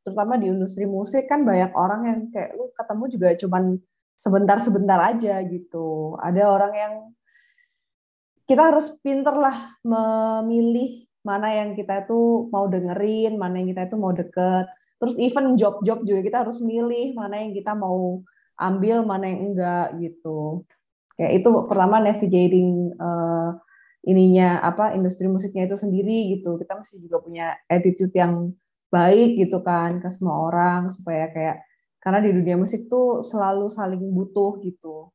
terutama 0.07 0.39
di 0.39 0.55
industri 0.55 0.87
musik 0.87 1.27
kan 1.27 1.43
banyak 1.43 1.75
orang 1.75 2.01
yang 2.07 2.21
kayak 2.31 2.55
lu 2.55 2.71
ketemu 2.71 3.05
juga 3.11 3.29
cuman 3.43 3.63
sebentar-sebentar 4.17 4.97
aja 4.99 5.39
gitu 5.45 6.17
ada 6.19 6.43
orang 6.49 6.73
yang 6.73 6.95
kita 8.47 8.63
harus 8.73 8.95
pinter 9.03 9.35
lah 9.35 9.77
memilih 9.83 11.07
mana 11.27 11.51
yang 11.51 11.75
kita 11.75 12.07
itu 12.07 12.47
mau 12.55 12.71
dengerin, 12.71 13.35
mana 13.35 13.59
yang 13.59 13.75
kita 13.75 13.91
itu 13.91 13.97
mau 13.99 14.15
deket. 14.15 14.71
Terus 15.03 15.19
even 15.19 15.59
job-job 15.59 16.07
juga 16.07 16.21
kita 16.23 16.39
harus 16.47 16.63
milih 16.63 17.19
mana 17.19 17.43
yang 17.43 17.51
kita 17.51 17.75
mau 17.75 18.23
ambil, 18.55 19.03
mana 19.03 19.27
yang 19.27 19.53
enggak 19.53 19.87
gitu. 19.99 20.63
Kayak 21.19 21.43
itu 21.43 21.49
pertama 21.67 21.99
navigating 21.99 22.95
uh, 23.03 23.59
ininya 24.07 24.63
apa 24.63 24.95
industri 24.95 25.27
musiknya 25.27 25.67
itu 25.67 25.75
sendiri 25.75 26.39
gitu. 26.39 26.55
Kita 26.55 26.79
mesti 26.79 27.03
juga 27.03 27.19
punya 27.19 27.59
attitude 27.67 28.15
yang 28.15 28.55
baik 28.87 29.43
gitu 29.43 29.59
kan 29.67 29.99
ke 29.99 30.09
semua 30.15 30.47
orang 30.47 30.95
supaya 30.95 31.27
kayak 31.35 31.67
karena 32.07 32.23
di 32.23 32.31
dunia 32.31 32.55
musik 32.55 32.87
tuh 32.87 33.27
selalu 33.27 33.67
saling 33.67 33.99
butuh 33.99 34.63
gitu. 34.63 35.11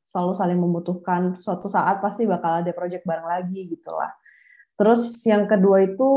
Selalu 0.00 0.32
saling 0.32 0.56
membutuhkan. 0.56 1.36
Suatu 1.36 1.68
saat 1.68 2.00
pasti 2.00 2.24
bakal 2.24 2.64
ada 2.64 2.72
project 2.72 3.04
bareng 3.04 3.28
lagi 3.28 3.68
gitu 3.68 3.92
lah 3.92 4.08
Terus 4.80 5.20
yang 5.28 5.44
kedua 5.44 5.84
itu 5.84 6.10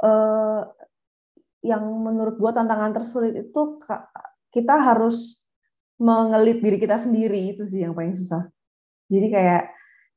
eh, 0.00 0.60
yang 1.68 1.84
menurut 1.84 2.40
gue 2.40 2.48
tantangan 2.56 2.96
tersulit 2.96 3.44
itu 3.44 3.76
kita 4.48 4.74
harus 4.80 5.44
mengelit 6.00 6.64
diri 6.64 6.80
kita 6.80 6.96
sendiri. 6.96 7.52
Itu 7.52 7.68
sih 7.68 7.84
yang 7.84 7.92
paling 7.92 8.16
susah. 8.16 8.48
Jadi 9.12 9.28
kayak 9.28 9.68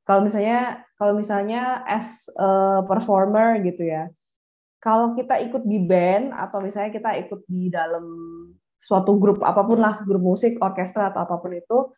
kalau 0.08 0.24
misalnya 0.24 0.88
kalau 0.96 1.12
misalnya 1.12 1.84
as 1.84 2.32
a 2.40 2.80
performer 2.88 3.60
gitu 3.68 3.84
ya, 3.84 4.08
kalau 4.82 5.14
kita 5.14 5.38
ikut 5.46 5.62
di 5.62 5.78
band 5.78 6.34
atau 6.34 6.58
misalnya 6.58 6.90
kita 6.90 7.14
ikut 7.22 7.46
di 7.46 7.70
dalam 7.70 8.04
suatu 8.82 9.14
grup 9.22 9.46
apa 9.46 9.62
pun 9.62 9.78
lah, 9.78 10.02
grup 10.02 10.26
musik, 10.26 10.58
orkestra 10.58 11.14
atau 11.14 11.22
apa 11.22 11.38
pun 11.38 11.54
itu, 11.54 11.94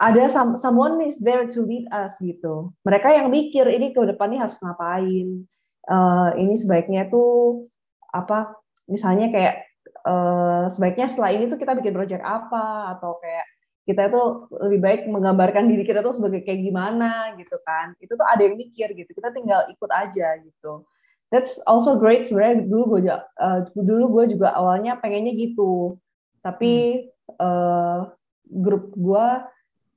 ada 0.00 0.24
some, 0.32 0.56
someone 0.56 1.04
is 1.04 1.20
there 1.20 1.44
to 1.44 1.60
lead 1.60 1.84
us 1.92 2.16
gitu. 2.24 2.72
Mereka 2.88 3.12
yang 3.12 3.28
mikir 3.28 3.68
ini 3.68 3.92
ke 3.92 4.00
depan 4.08 4.32
ini 4.32 4.40
harus 4.40 4.56
ngapain. 4.64 5.44
Uh, 5.84 6.30
ini 6.40 6.56
sebaiknya 6.56 7.12
tuh 7.12 7.68
apa 8.08 8.56
misalnya 8.88 9.28
kayak 9.28 9.66
uh, 10.08 10.70
sebaiknya 10.72 11.10
setelah 11.10 11.36
ini 11.36 11.50
tuh 11.50 11.58
kita 11.58 11.74
bikin 11.76 11.92
project 11.92 12.22
apa 12.22 12.96
atau 12.96 13.18
kayak 13.18 13.44
kita 13.82 14.08
itu 14.08 14.22
lebih 14.62 14.78
baik 14.78 15.00
menggambarkan 15.10 15.66
diri 15.66 15.82
kita 15.82 16.06
tuh 16.06 16.14
sebagai 16.14 16.46
kayak 16.46 16.64
gimana 16.64 17.34
gitu 17.36 17.58
kan. 17.66 17.92
Itu 17.98 18.14
tuh 18.14 18.24
ada 18.24 18.40
yang 18.40 18.56
mikir 18.56 18.94
gitu. 18.94 19.10
Kita 19.10 19.34
tinggal 19.34 19.68
ikut 19.68 19.90
aja 19.90 20.38
gitu. 20.38 20.86
That's 21.32 21.56
also 21.64 21.96
great 21.96 22.28
sebenarnya 22.28 22.68
dulu 22.68 22.82
gue 22.96 23.00
juga 23.08 23.24
uh, 23.40 23.64
dulu 23.72 24.20
gue 24.20 24.36
juga 24.36 24.52
awalnya 24.52 25.00
pengennya 25.00 25.32
gitu. 25.32 25.96
Tapi 26.44 27.08
hmm. 27.08 27.40
uh, 27.40 28.12
grup 28.52 28.92
gue 28.92 29.26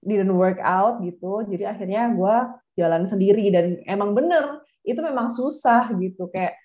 didn't 0.06 0.38
work 0.38 0.62
out 0.62 1.02
gitu 1.02 1.44
jadi 1.50 1.74
akhirnya 1.74 2.14
gue 2.14 2.36
jalan 2.78 3.04
sendiri 3.10 3.50
dan 3.50 3.82
emang 3.90 4.14
bener 4.14 4.62
itu 4.86 5.02
memang 5.02 5.34
susah 5.34 5.90
gitu 5.98 6.30
kayak 6.30 6.56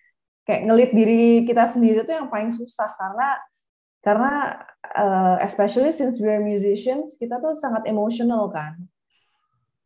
kayak 0.44 0.68
ngelit 0.68 0.90
diri 0.92 1.48
kita 1.48 1.64
sendiri 1.66 2.04
itu 2.04 2.12
yang 2.12 2.28
paling 2.28 2.52
susah 2.52 2.92
karena 2.94 3.28
karena 4.04 4.34
uh, 4.92 5.36
especially 5.40 5.90
since 5.90 6.20
we 6.20 6.28
are 6.28 6.44
musicians 6.44 7.16
kita 7.16 7.40
tuh 7.40 7.56
sangat 7.56 7.88
emotional 7.88 8.52
kan 8.52 8.76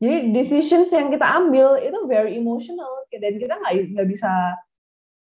jadi 0.03 0.35
decisions 0.35 0.91
yang 0.91 1.09
kita 1.09 1.25
ambil 1.25 1.79
itu 1.79 1.97
very 2.11 2.35
emotional 2.35 3.07
dan 3.14 3.38
kita 3.38 3.55
nggak 3.55 3.95
nggak 3.95 4.09
bisa 4.11 4.31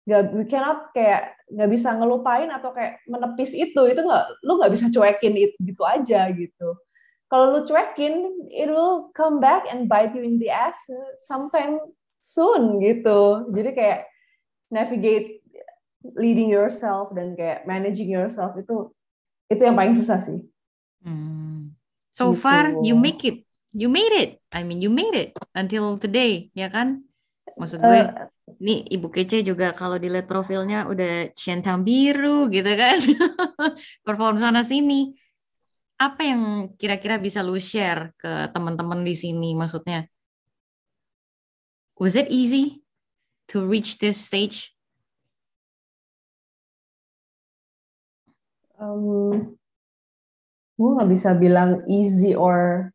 nggak 0.03 0.21
we 0.35 0.43
cannot 0.47 0.91
kayak 0.91 1.39
nggak 1.47 1.69
bisa 1.71 1.95
ngelupain 1.95 2.51
atau 2.51 2.75
kayak 2.75 2.99
menepis 3.07 3.55
itu. 3.55 3.81
Itu 3.87 4.01
nggak 4.03 4.43
lu 4.43 4.59
nggak 4.59 4.73
bisa 4.73 4.91
cuekin 4.91 5.33
itu 5.35 5.55
gitu 5.63 5.83
aja 5.83 6.27
gitu. 6.31 6.69
Kalau 7.31 7.45
lu 7.49 7.61
cuekin 7.65 8.13
it 8.53 8.69
will 8.69 9.09
come 9.15 9.41
back 9.41 9.65
and 9.71 9.89
bite 9.89 10.13
you 10.13 10.21
in 10.21 10.37
the 10.37 10.51
ass 10.51 10.77
sometime 11.23 11.79
soon 12.19 12.83
gitu. 12.83 13.49
Jadi 13.49 13.69
kayak 13.73 13.99
navigate 14.73 15.43
leading 16.19 16.51
yourself 16.51 17.15
dan 17.15 17.33
kayak 17.39 17.63
managing 17.63 18.11
yourself 18.11 18.51
itu 18.59 18.91
itu 19.47 19.61
yang 19.63 19.77
paling 19.77 19.95
susah 19.95 20.19
sih. 20.19 20.39
Hmm. 21.03 21.75
so 22.15 22.31
gitu. 22.31 22.43
far 22.43 22.71
you 22.83 22.95
make 22.95 23.23
it. 23.23 23.43
You 23.73 23.89
made 23.89 24.13
it. 24.13 24.37
I 24.53 24.61
mean 24.61 24.85
you 24.85 24.93
made 24.93 25.17
it 25.17 25.33
until 25.57 25.97
today 25.97 26.53
ya 26.53 26.69
kan? 26.69 27.07
Maksud 27.57 27.81
gue. 27.81 27.99
uh, 28.05 28.29
nih 28.63 28.87
ibu 28.95 29.11
kece 29.11 29.43
juga 29.43 29.75
kalau 29.75 29.99
dilihat 29.99 30.23
profilnya 30.23 30.87
udah 30.87 31.35
centang 31.35 31.83
biru 31.83 32.47
gitu 32.47 32.71
kan. 32.79 32.97
Perform 34.07 34.39
sana 34.39 34.63
sini. 34.63 35.11
Apa 35.99 36.23
yang 36.23 36.71
kira-kira 36.79 37.19
bisa 37.19 37.43
lu 37.43 37.59
share 37.59 38.15
ke 38.15 38.47
teman-teman 38.55 39.03
di 39.03 39.11
sini 39.13 39.51
maksudnya? 39.51 40.07
Was 41.99 42.15
it 42.15 42.31
easy 42.31 42.81
to 43.51 43.67
reach 43.67 43.99
this 43.99 44.17
stage? 44.17 44.71
Um, 48.79 49.55
gue 50.79 50.89
nggak 50.97 51.11
bisa 51.11 51.35
bilang 51.35 51.83
easy 51.85 52.31
or 52.31 52.89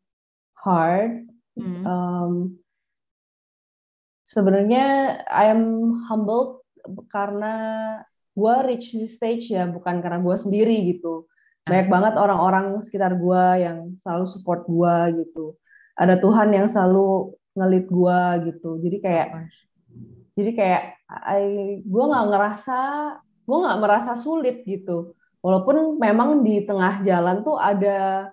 hard. 0.57 1.29
Hmm. 1.59 1.83
um, 1.83 2.33
sebenarnya 4.29 5.17
I'm 5.25 5.97
humbled 6.05 6.61
karena 7.09 7.55
gue 8.37 8.55
reach 8.69 8.93
this 8.93 9.17
stage 9.17 9.49
ya 9.49 9.65
bukan 9.65 10.05
karena 10.05 10.21
gue 10.21 10.35
sendiri 10.37 10.77
gitu. 10.93 11.25
Banyak 11.65 11.89
banget 11.89 12.13
orang-orang 12.17 12.77
sekitar 12.85 13.17
gue 13.17 13.43
yang 13.65 13.97
selalu 13.97 14.25
support 14.29 14.69
gue 14.69 15.25
gitu. 15.25 15.57
Ada 15.97 16.21
Tuhan 16.21 16.53
yang 16.53 16.69
selalu 16.69 17.33
ngelit 17.57 17.85
gue 17.89 18.19
gitu. 18.53 18.69
Jadi 18.85 18.97
kayak 19.01 19.27
jadi 20.37 20.51
kayak 20.55 20.83
gue 21.83 22.03
nggak 22.05 22.27
ngerasa 22.29 22.79
gue 23.49 23.57
nggak 23.65 23.81
merasa 23.81 24.13
sulit 24.13 24.61
gitu. 24.63 25.17
Walaupun 25.41 25.97
memang 25.97 26.45
di 26.45 26.63
tengah 26.69 27.01
jalan 27.01 27.41
tuh 27.41 27.57
ada 27.57 28.29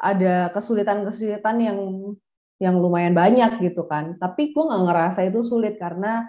ada 0.00 0.48
kesulitan-kesulitan 0.52 1.56
yang 1.60 1.78
yang 2.60 2.76
lumayan 2.76 3.16
banyak 3.16 3.56
gitu 3.64 3.88
kan 3.88 4.20
tapi 4.20 4.52
gue 4.52 4.62
nggak 4.62 4.84
ngerasa 4.84 5.24
itu 5.24 5.40
sulit 5.40 5.80
karena 5.80 6.28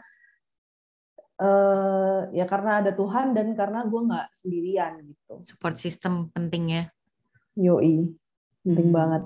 uh, 1.42 2.20
ya 2.30 2.46
karena 2.46 2.86
ada 2.86 2.92
Tuhan 2.94 3.34
dan 3.34 3.58
karena 3.58 3.84
gue 3.90 4.02
nggak 4.06 4.28
sendirian 4.38 5.02
gitu. 5.02 5.34
Support 5.50 5.76
system 5.82 6.30
penting 6.30 6.64
ya. 6.70 6.84
Yoi, 7.58 8.14
penting 8.64 8.90
hmm. 8.94 8.96
banget. 8.96 9.22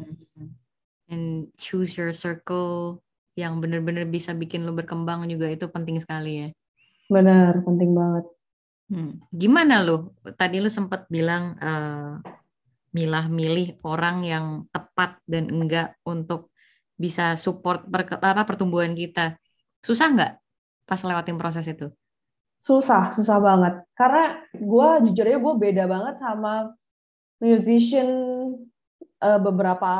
And 1.11 1.53
choose 1.59 1.93
your 1.99 2.15
circle 2.15 3.03
yang 3.35 3.59
bener-bener 3.59 4.07
bisa 4.07 4.31
bikin 4.31 4.63
lo 4.63 4.71
berkembang 4.71 5.27
juga 5.27 5.51
itu 5.51 5.67
penting 5.67 5.99
sekali 5.99 6.47
ya. 6.47 6.49
Benar, 7.11 7.61
penting 7.61 7.91
banget. 7.93 8.25
Hmm. 8.89 9.21
Gimana 9.29 9.83
lo? 9.85 10.15
Tadi 10.23 10.57
lo 10.63 10.71
sempat 10.71 11.05
bilang 11.11 11.53
uh, 11.59 12.17
milah-milih 12.95 13.83
orang 13.85 14.23
yang 14.23 14.45
tepat 14.71 15.19
dan 15.27 15.51
enggak 15.51 15.99
untuk 16.07 16.54
bisa 16.95 17.35
support 17.35 17.83
per, 17.87 18.07
apa 18.19 18.43
pertumbuhan 18.47 18.95
kita. 18.95 19.35
Susah 19.83 20.07
nggak 20.11 20.33
pas 20.87 21.01
lewatin 21.03 21.37
proses 21.37 21.67
itu? 21.67 21.91
susah 22.65 23.13
susah 23.13 23.37
banget 23.37 23.77
karena 23.93 24.41
gue 24.57 24.87
jujur 25.05 25.29
aja 25.29 25.37
gue 25.37 25.53
beda 25.61 25.85
banget 25.85 26.15
sama 26.17 26.73
musician 27.37 28.09
uh, 29.21 29.37
beberapa 29.37 29.93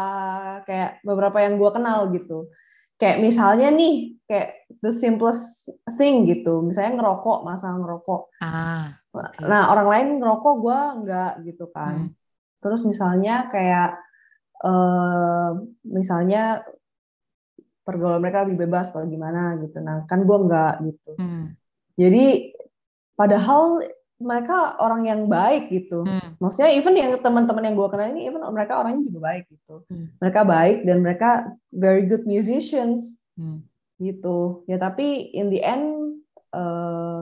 kayak 0.65 1.05
beberapa 1.05 1.45
yang 1.45 1.61
gue 1.61 1.69
kenal 1.69 2.09
gitu 2.09 2.49
kayak 2.97 3.21
misalnya 3.21 3.69
nih 3.69 4.17
kayak 4.25 4.65
the 4.81 4.89
simplest 4.89 5.69
thing 6.01 6.25
gitu 6.25 6.65
misalnya 6.65 6.97
ngerokok 6.97 7.45
masalah 7.45 7.77
ngerokok 7.77 8.21
ah, 8.41 8.97
okay. 9.13 9.45
nah 9.45 9.69
orang 9.69 9.87
lain 9.93 10.07
ngerokok 10.17 10.55
gue 10.57 10.79
enggak 11.05 11.31
gitu 11.45 11.69
kan 11.69 12.09
hmm. 12.09 12.17
terus 12.65 12.81
misalnya 12.81 13.45
kayak 13.45 14.01
uh, 14.65 15.53
misalnya 15.85 16.65
pergaulan 17.85 18.19
mereka 18.19 18.43
lebih 18.43 18.65
bebas 18.65 18.89
atau 18.89 19.05
gimana 19.05 19.55
gitu 19.61 19.77
nah 19.79 20.03
kan 20.09 20.25
gue 20.25 20.37
enggak 20.41 20.73
gitu 20.83 21.11
hmm. 21.21 21.45
jadi 21.95 22.25
padahal 23.15 23.85
mereka 24.15 24.79
orang 24.79 25.11
yang 25.11 25.21
baik 25.27 25.67
gitu. 25.67 26.07
Hmm. 26.07 26.39
Maksudnya 26.39 26.71
even 26.71 26.95
yang 26.95 27.11
teman-teman 27.19 27.67
yang 27.67 27.75
gue 27.75 27.87
kenal 27.91 28.07
ini 28.15 28.31
even 28.31 28.39
mereka 28.55 28.79
orangnya 28.79 29.11
juga 29.11 29.19
baik 29.27 29.43
gitu. 29.51 29.75
Hmm. 29.91 30.07
Mereka 30.23 30.41
baik 30.47 30.77
dan 30.87 30.97
mereka 31.03 31.29
very 31.67 32.07
good 32.07 32.23
musicians 32.23 33.19
hmm. 33.35 33.59
gitu. 33.99 34.63
Ya 34.71 34.79
tapi 34.79 35.35
in 35.35 35.51
the 35.51 35.59
end 35.59 36.15
uh, 36.55 36.59
eh, 36.59 37.19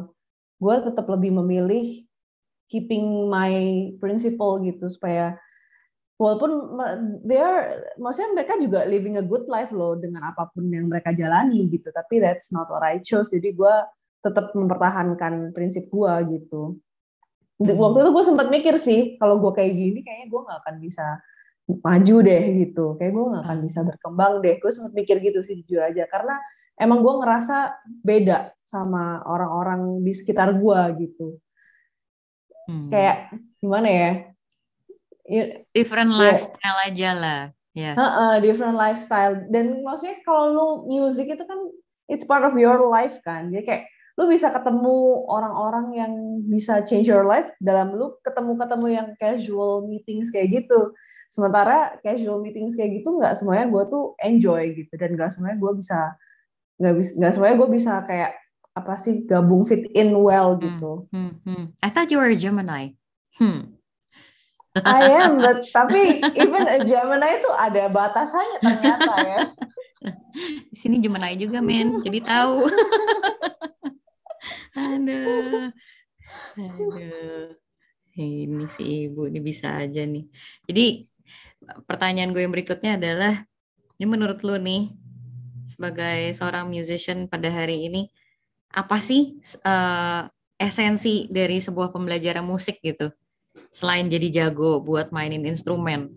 gue 0.62 0.76
tetap 0.86 1.10
lebih 1.10 1.34
memilih 1.34 2.06
keeping 2.70 3.26
my 3.26 3.54
principle 3.98 4.62
gitu 4.62 4.86
supaya 4.90 5.38
walaupun 6.18 6.52
they 7.26 7.42
are 7.42 7.94
maksudnya 7.98 8.38
mereka 8.38 8.54
juga 8.62 8.86
living 8.86 9.18
a 9.18 9.26
good 9.26 9.50
life 9.50 9.74
loh 9.74 9.98
dengan 9.98 10.30
apa 10.30 10.50
pun 10.54 10.70
yang 10.70 10.88
mereka 10.88 11.12
jalani 11.12 11.68
gitu. 11.70 11.90
Tapi 11.90 12.22
that's 12.22 12.54
not 12.54 12.70
what 12.70 12.86
I 12.86 13.02
chose. 13.02 13.34
Jadi 13.34 13.54
gue 13.54 13.76
tetap 14.24 14.56
mempertahankan 14.56 15.52
prinsip 15.52 15.90
gue 15.90 16.14
gitu. 16.40 16.80
Hmm. 17.54 17.78
waktu 17.78 18.02
itu 18.02 18.10
gue 18.18 18.26
sempat 18.26 18.48
mikir 18.50 18.76
sih 18.82 19.16
kalau 19.22 19.38
gue 19.38 19.54
kayak 19.54 19.78
gini 19.78 20.00
kayaknya 20.02 20.28
gue 20.34 20.42
nggak 20.42 20.60
akan 20.66 20.76
bisa 20.82 21.06
maju 21.70 22.16
deh 22.26 22.44
gitu. 22.66 22.86
Kayak 22.98 23.12
gue 23.14 23.26
nggak 23.34 23.44
akan 23.46 23.60
bisa 23.62 23.80
berkembang 23.86 24.34
deh. 24.42 24.56
Gue 24.62 24.72
sempat 24.74 24.94
mikir 24.96 25.18
gitu 25.22 25.40
sih 25.42 25.62
jujur 25.64 25.82
aja. 25.82 26.06
Karena 26.10 26.38
emang 26.78 27.06
gue 27.06 27.14
ngerasa 27.22 27.58
beda 28.02 28.54
sama 28.66 29.22
orang-orang 29.26 30.02
di 30.02 30.14
sekitar 30.14 30.56
gue 30.58 30.82
gitu. 31.04 31.38
Hmm. 32.64 32.88
kayak 32.88 33.36
gimana 33.60 33.92
ya 33.92 34.12
different 35.72 36.12
yeah. 36.12 36.20
lifestyle 36.20 36.80
aja 36.84 37.12
lah 37.16 37.42
ya 37.74 37.94
yeah. 37.94 37.96
uh 37.98 38.04
-uh, 38.04 38.36
different 38.44 38.78
lifestyle 38.78 39.34
dan 39.50 39.82
maksudnya 39.82 40.22
kalau 40.22 40.46
lu 40.54 40.68
music 40.86 41.32
itu 41.32 41.44
kan 41.44 41.60
it's 42.12 42.28
part 42.28 42.46
of 42.46 42.54
your 42.60 42.86
life 42.92 43.18
kan 43.26 43.50
jadi 43.50 43.64
kayak 43.64 43.84
lu 44.14 44.30
bisa 44.30 44.54
ketemu 44.54 45.26
orang-orang 45.26 45.88
yang 45.98 46.14
bisa 46.46 46.86
change 46.86 47.10
your 47.10 47.26
life 47.26 47.50
dalam 47.58 47.98
lu 47.98 48.14
ketemu-ketemu 48.22 48.88
yang 48.94 49.08
casual 49.18 49.90
meetings 49.90 50.30
kayak 50.30 50.54
gitu 50.54 50.94
sementara 51.34 51.98
casual 52.06 52.38
meetings 52.38 52.78
kayak 52.78 53.02
gitu 53.02 53.18
nggak 53.18 53.34
semuanya 53.34 53.66
gue 53.66 53.84
tuh 53.90 54.14
enjoy 54.22 54.70
gitu 54.78 54.94
dan 55.02 55.18
nggak 55.18 55.34
semuanya 55.34 55.58
gue 55.58 55.72
bisa 55.82 56.14
nggak 56.78 56.94
bisa 56.94 57.12
nggak 57.18 57.34
semuanya 57.34 57.56
gue 57.58 57.70
bisa 57.74 57.94
kayak 58.06 58.32
apa 58.74 58.94
sih 58.98 59.26
gabung 59.26 59.66
fit 59.66 59.86
in 59.94 60.18
well 60.18 60.58
hmm, 60.58 60.62
gitu. 60.66 60.92
Hmm, 61.14 61.38
hmm, 61.46 61.54
hmm. 61.54 61.66
I 61.86 61.90
thought 61.94 62.10
you 62.10 62.18
were 62.18 62.30
a 62.30 62.38
Gemini. 62.38 62.98
Hmm. 63.38 63.78
I 64.82 65.22
am, 65.22 65.38
but 65.38 65.70
tapi 65.70 66.18
even 66.34 66.66
a 66.66 66.82
Gemini 66.82 67.38
itu 67.38 67.52
ada 67.62 67.86
batasannya 67.94 68.58
ternyata 68.58 69.14
ya. 69.22 69.40
Di 70.74 70.78
sini 70.78 70.98
Gemini 70.98 71.38
juga 71.38 71.62
men, 71.62 72.02
jadi 72.02 72.26
tahu. 72.26 72.66
Aduh. 74.74 75.70
Aduh. 76.58 77.54
Ini 78.18 78.66
si 78.70 79.10
ibu 79.10 79.30
ini 79.30 79.42
bisa 79.42 79.78
aja 79.78 80.02
nih. 80.06 80.26
Jadi 80.66 80.86
pertanyaan 81.86 82.34
gue 82.34 82.42
yang 82.42 82.54
berikutnya 82.54 82.98
adalah 82.98 83.46
ini 84.02 84.06
menurut 84.10 84.42
lu 84.42 84.58
nih 84.58 84.90
sebagai 85.70 86.34
seorang 86.34 86.68
musician 86.68 87.30
pada 87.30 87.48
hari 87.54 87.88
ini 87.88 88.10
apa 88.74 88.98
sih 88.98 89.38
uh, 89.64 90.26
esensi 90.58 91.30
dari 91.30 91.62
sebuah 91.62 91.94
pembelajaran 91.94 92.42
musik 92.42 92.82
gitu? 92.82 93.14
Selain 93.74 94.06
jadi 94.06 94.30
jago 94.30 94.78
buat 94.86 95.10
mainin 95.10 95.42
instrumen? 95.50 96.14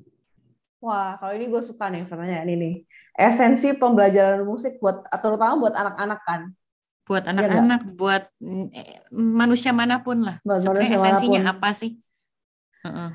Wah, 0.85 1.17
kalau 1.17 1.33
ini 1.33 1.49
gue 1.49 1.63
suka 1.65 1.89
nih 1.89 2.05
pertanyaan 2.05 2.47
ini. 2.53 2.85
Esensi 3.17 3.73
pembelajaran 3.73 4.45
musik 4.45 4.77
buat 4.77 5.09
terutama 5.09 5.57
buat 5.57 5.75
anak-anak 5.75 6.21
kan. 6.29 6.41
Buat 7.09 7.25
iya 7.25 7.33
anak-anak, 7.33 7.81
ya 7.81 7.93
buat 7.97 8.23
eh, 8.77 9.01
manusia 9.17 9.73
mana 9.73 10.05
pun 10.05 10.21
lah. 10.21 10.37
Sebenarnya 10.45 11.01
esensinya 11.01 11.41
mana 11.41 11.53
pun. 11.57 11.57
apa 11.57 11.69
sih? 11.73 11.91
Uh-uh. 12.85 13.11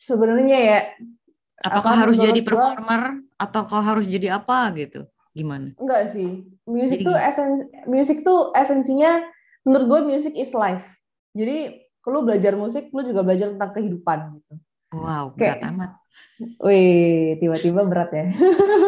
Sebenarnya 0.00 0.58
ya. 0.58 0.78
Apakah 1.62 1.94
harus 1.94 2.18
jadi 2.18 2.40
performer 2.42 3.22
gua, 3.22 3.36
atau 3.38 3.60
kau 3.68 3.82
harus 3.84 4.08
jadi 4.08 4.40
apa 4.40 4.72
gitu? 4.74 5.04
Gimana? 5.36 5.76
Enggak 5.76 6.08
sih. 6.08 6.48
Musik 6.64 7.04
tuh 7.04 7.14
esen 7.14 7.68
musik 7.84 8.24
tuh 8.24 8.50
esensinya 8.56 9.22
menurut 9.62 9.86
gue 9.86 10.00
music 10.16 10.34
is 10.34 10.56
life. 10.56 10.98
Jadi 11.36 11.81
lu 12.10 12.26
belajar 12.26 12.58
musik, 12.58 12.90
lu 12.90 13.06
juga 13.06 13.22
belajar 13.22 13.54
tentang 13.54 13.70
kehidupan 13.70 14.18
gitu. 14.40 14.52
Wow, 14.92 15.32
berat 15.32 15.62
Kayak, 15.62 15.70
amat. 15.72 15.90
Wih, 16.58 17.38
tiba-tiba 17.38 17.86
berat 17.86 18.10
ya. 18.10 18.26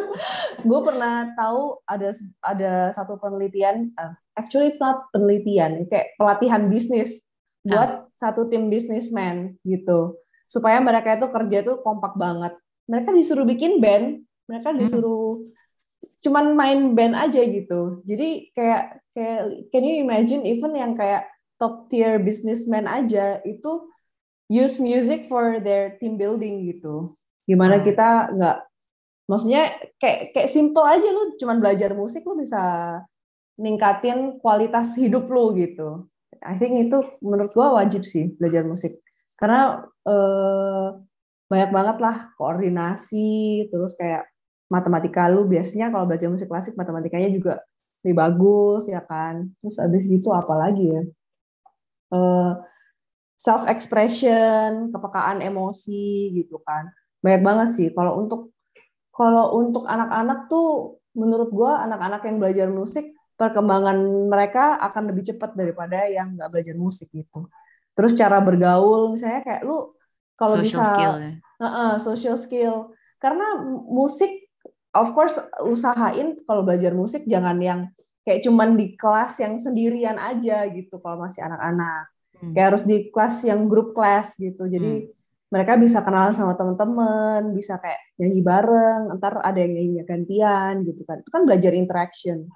gue 0.68 0.80
pernah 0.82 1.30
tahu 1.38 1.78
ada 1.86 2.10
ada 2.42 2.72
satu 2.90 3.20
penelitian, 3.20 3.94
uh, 3.94 4.14
actually 4.34 4.74
it's 4.74 4.82
not 4.82 5.06
penelitian, 5.14 5.86
kayak 5.86 6.16
pelatihan 6.18 6.66
bisnis 6.66 7.22
buat 7.64 8.04
ah. 8.04 8.10
satu 8.18 8.50
tim 8.50 8.68
bisnismen 8.68 9.56
gitu, 9.62 10.18
supaya 10.44 10.82
mereka 10.82 11.16
itu 11.16 11.26
kerja 11.30 11.58
itu 11.62 11.72
kompak 11.80 12.18
banget. 12.18 12.58
Mereka 12.90 13.14
disuruh 13.16 13.46
bikin 13.48 13.80
band, 13.80 14.26
mereka 14.50 14.74
hmm. 14.74 14.78
disuruh 14.82 15.40
hmm. 15.40 15.48
cuman 16.20 16.44
main 16.58 16.80
band 16.92 17.14
aja 17.16 17.40
gitu. 17.44 18.02
Jadi 18.02 18.50
kayak 18.52 19.00
kayak 19.14 19.70
can 19.70 19.84
you 19.86 20.02
imagine 20.02 20.42
even 20.44 20.74
yang 20.74 20.92
kayak 20.92 21.28
top 21.64 21.88
tier 21.88 22.20
businessman 22.20 22.84
aja 22.84 23.40
itu 23.48 23.88
use 24.52 24.76
music 24.76 25.24
for 25.24 25.64
their 25.64 25.96
team 25.96 26.20
building 26.20 26.68
gitu. 26.68 27.16
Gimana 27.48 27.80
hmm. 27.80 27.84
kita 27.88 28.08
nggak, 28.36 28.58
maksudnya 29.24 29.72
kayak 29.96 30.36
kayak 30.36 30.52
simple 30.52 30.84
aja 30.84 31.08
lu 31.08 31.40
cuman 31.40 31.64
belajar 31.64 31.96
musik 31.96 32.28
lu 32.28 32.36
bisa 32.36 32.60
ningkatin 33.56 34.36
kualitas 34.44 34.92
hidup 35.00 35.24
lu 35.32 35.56
gitu. 35.56 36.04
I 36.44 36.60
think 36.60 36.76
itu 36.76 37.00
menurut 37.24 37.56
gua 37.56 37.80
wajib 37.80 38.04
sih 38.04 38.36
belajar 38.36 38.68
musik 38.68 39.00
karena 39.40 39.80
eh, 40.04 40.88
banyak 41.48 41.70
banget 41.72 41.96
lah 42.04 42.16
koordinasi 42.36 43.64
terus 43.72 43.96
kayak 43.96 44.28
matematika 44.68 45.28
lu 45.32 45.48
biasanya 45.48 45.88
kalau 45.88 46.04
belajar 46.08 46.28
musik 46.28 46.48
klasik 46.48 46.74
matematikanya 46.76 47.30
juga 47.32 47.64
lebih 48.04 48.16
bagus 48.20 48.88
ya 48.88 49.00
kan 49.00 49.48
terus 49.64 49.80
abis 49.80 50.04
gitu 50.04 50.28
apa 50.32 50.54
lagi 50.56 50.84
ya 50.92 51.02
self 53.38 53.68
expression, 53.68 54.88
kepekaan 54.88 55.44
emosi 55.44 56.32
gitu 56.32 56.60
kan. 56.64 56.88
Banyak 57.20 57.42
banget 57.44 57.68
sih 57.76 57.88
kalau 57.92 58.24
untuk 58.24 58.54
kalau 59.14 59.54
untuk 59.60 59.86
anak-anak 59.86 60.50
tuh 60.50 60.98
menurut 61.14 61.52
gue 61.52 61.70
anak-anak 61.70 62.26
yang 62.26 62.36
belajar 62.42 62.68
musik 62.72 63.14
perkembangan 63.38 63.96
mereka 64.30 64.78
akan 64.82 65.10
lebih 65.10 65.34
cepat 65.34 65.54
daripada 65.54 66.06
yang 66.10 66.34
nggak 66.34 66.50
belajar 66.50 66.74
musik 66.74 67.10
gitu. 67.14 67.46
Terus 67.94 68.16
cara 68.18 68.42
bergaul 68.42 69.14
misalnya 69.14 69.42
kayak 69.46 69.62
lu 69.62 69.94
kalau 70.34 70.58
bisa 70.58 70.82
skill, 70.82 71.12
ya? 71.22 71.30
uh 71.62 71.66
-uh, 71.66 71.92
social 72.02 72.34
skill 72.34 72.90
karena 73.22 73.62
musik 73.86 74.50
of 74.94 75.14
course 75.14 75.38
usahain 75.62 76.38
kalau 76.42 76.66
belajar 76.66 76.90
musik 76.90 77.22
jangan 77.26 77.58
yang 77.62 77.80
kayak 78.24 78.40
cuman 78.40 78.74
di 78.74 78.96
kelas 78.96 79.36
yang 79.44 79.60
sendirian 79.60 80.16
aja 80.16 80.64
gitu 80.72 80.96
kalau 80.98 81.20
masih 81.20 81.44
anak-anak 81.44 82.08
hmm. 82.40 82.52
kayak 82.56 82.66
harus 82.72 82.84
di 82.88 83.12
kelas 83.12 83.44
yang 83.44 83.68
grup 83.68 83.92
kelas 83.92 84.40
gitu 84.40 84.64
jadi 84.64 85.04
hmm. 85.04 85.12
mereka 85.52 85.76
bisa 85.76 86.00
kenalan 86.00 86.32
sama 86.32 86.56
teman-teman 86.56 87.52
bisa 87.52 87.76
kayak 87.76 88.00
nyanyi 88.16 88.40
bareng 88.40 89.02
ntar 89.20 89.44
ada 89.44 89.58
yang 89.60 89.72
nyanyi 89.76 90.02
gantian 90.08 90.74
gitu 90.88 91.04
kan 91.04 91.20
itu 91.20 91.30
kan 91.30 91.42
belajar 91.44 91.72
interaction 91.76 92.48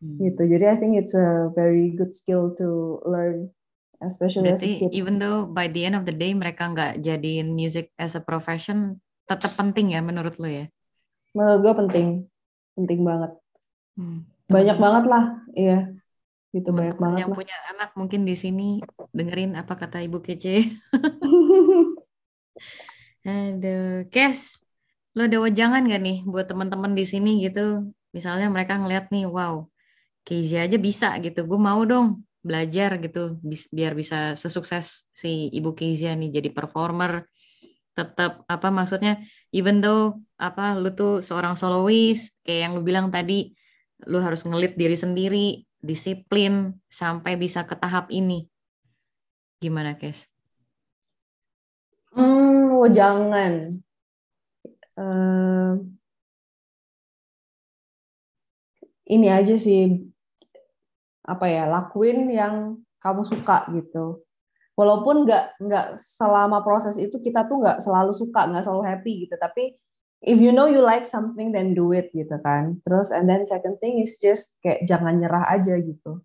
hmm. 0.00 0.18
gitu 0.24 0.42
jadi 0.48 0.64
I 0.72 0.76
think 0.80 0.96
it's 0.96 1.12
a 1.12 1.52
very 1.52 1.92
good 1.92 2.16
skill 2.16 2.56
to 2.56 2.98
learn 3.04 3.52
especially 4.00 4.48
Berarti, 4.48 4.72
as 4.72 4.80
a 4.80 4.88
kid. 4.88 4.96
even 4.96 5.20
though 5.20 5.44
by 5.44 5.68
the 5.68 5.84
end 5.84 6.00
of 6.00 6.08
the 6.08 6.16
day 6.16 6.32
mereka 6.32 6.64
nggak 6.72 7.04
jadiin 7.04 7.52
music 7.52 7.92
as 8.00 8.16
a 8.16 8.24
profession 8.24 8.96
tetap 9.28 9.52
penting 9.52 9.92
ya 9.92 10.00
menurut 10.00 10.40
lo 10.40 10.48
ya 10.48 10.64
menurut 11.36 11.60
gue 11.60 11.74
penting 11.86 12.08
penting 12.72 13.04
banget 13.04 13.36
hmm 14.00 14.29
banyak 14.50 14.76
banget 14.76 15.04
lah 15.06 15.24
iya. 15.54 15.78
Gitu 16.50 16.74
banyak 16.74 16.98
banget 16.98 17.18
yang 17.22 17.30
lah. 17.30 17.38
punya 17.38 17.56
anak 17.70 17.90
mungkin 17.94 18.26
di 18.26 18.34
sini 18.34 18.82
dengerin 19.14 19.54
apa 19.54 19.78
kata 19.78 20.02
ibu 20.02 20.18
kece. 20.18 20.66
Aduh 23.26 24.10
kes 24.10 24.58
lo 25.14 25.26
ada 25.26 25.38
wajangan 25.42 25.90
gak 25.90 26.02
nih 26.02 26.18
buat 26.26 26.50
teman-teman 26.50 26.92
di 26.98 27.06
sini 27.06 27.46
gitu? 27.46 27.94
Misalnya 28.10 28.50
mereka 28.50 28.78
ngeliat 28.78 29.14
nih 29.14 29.30
wow 29.30 29.70
Casey 30.26 30.58
aja 30.58 30.76
bisa 30.76 31.14
gitu. 31.22 31.46
Gue 31.46 31.60
mau 31.60 31.80
dong 31.86 32.26
belajar 32.42 32.98
gitu. 32.98 33.38
Biar 33.70 33.94
bisa 33.94 34.34
sesukses 34.34 35.06
si 35.14 35.48
ibu 35.54 35.72
Kezia 35.72 36.18
nih 36.18 36.42
jadi 36.42 36.50
performer. 36.50 37.30
Tetap 37.94 38.42
apa 38.46 38.68
maksudnya 38.70 39.22
even 39.54 39.82
though 39.82 40.18
apa 40.38 40.78
lu 40.78 40.90
tuh 40.94 41.22
seorang 41.22 41.54
soloist 41.54 42.38
kayak 42.42 42.60
yang 42.66 42.72
lu 42.78 42.82
bilang 42.82 43.06
tadi 43.10 43.54
lu 44.06 44.20
harus 44.20 44.44
ngelit 44.46 44.76
diri 44.76 44.96
sendiri, 44.96 45.46
disiplin 45.80 46.76
sampai 46.86 47.36
bisa 47.36 47.64
ke 47.64 47.74
tahap 47.76 48.08
ini. 48.08 48.48
Gimana, 49.60 49.96
Kes? 49.96 50.24
Hmm, 52.16 52.80
oh 52.80 52.88
jangan. 52.88 53.80
Uh, 54.96 55.80
ini 59.10 59.26
aja 59.26 59.58
sih 59.58 60.06
apa 61.26 61.46
ya 61.50 61.66
lakuin 61.66 62.30
yang 62.30 62.78
kamu 63.02 63.26
suka 63.26 63.66
gitu 63.74 64.22
walaupun 64.78 65.26
nggak 65.26 65.60
nggak 65.60 65.86
selama 66.00 66.62
proses 66.64 66.96
itu 66.96 67.18
kita 67.20 67.44
tuh 67.44 67.60
nggak 67.60 67.78
selalu 67.82 68.14
suka 68.14 68.48
nggak 68.48 68.64
selalu 68.64 68.82
happy 68.86 69.12
gitu 69.26 69.34
tapi 69.36 69.76
if 70.20 70.36
you 70.36 70.52
know 70.52 70.68
you 70.68 70.84
like 70.84 71.08
something 71.08 71.52
then 71.52 71.72
do 71.72 71.92
it 71.96 72.12
gitu 72.12 72.36
kan. 72.44 72.80
Terus 72.84 73.12
and 73.12 73.24
then 73.28 73.48
second 73.48 73.80
thing 73.80 74.00
is 74.00 74.20
just 74.20 74.56
kayak 74.60 74.84
jangan 74.84 75.20
nyerah 75.20 75.48
aja 75.48 75.76
gitu. 75.80 76.20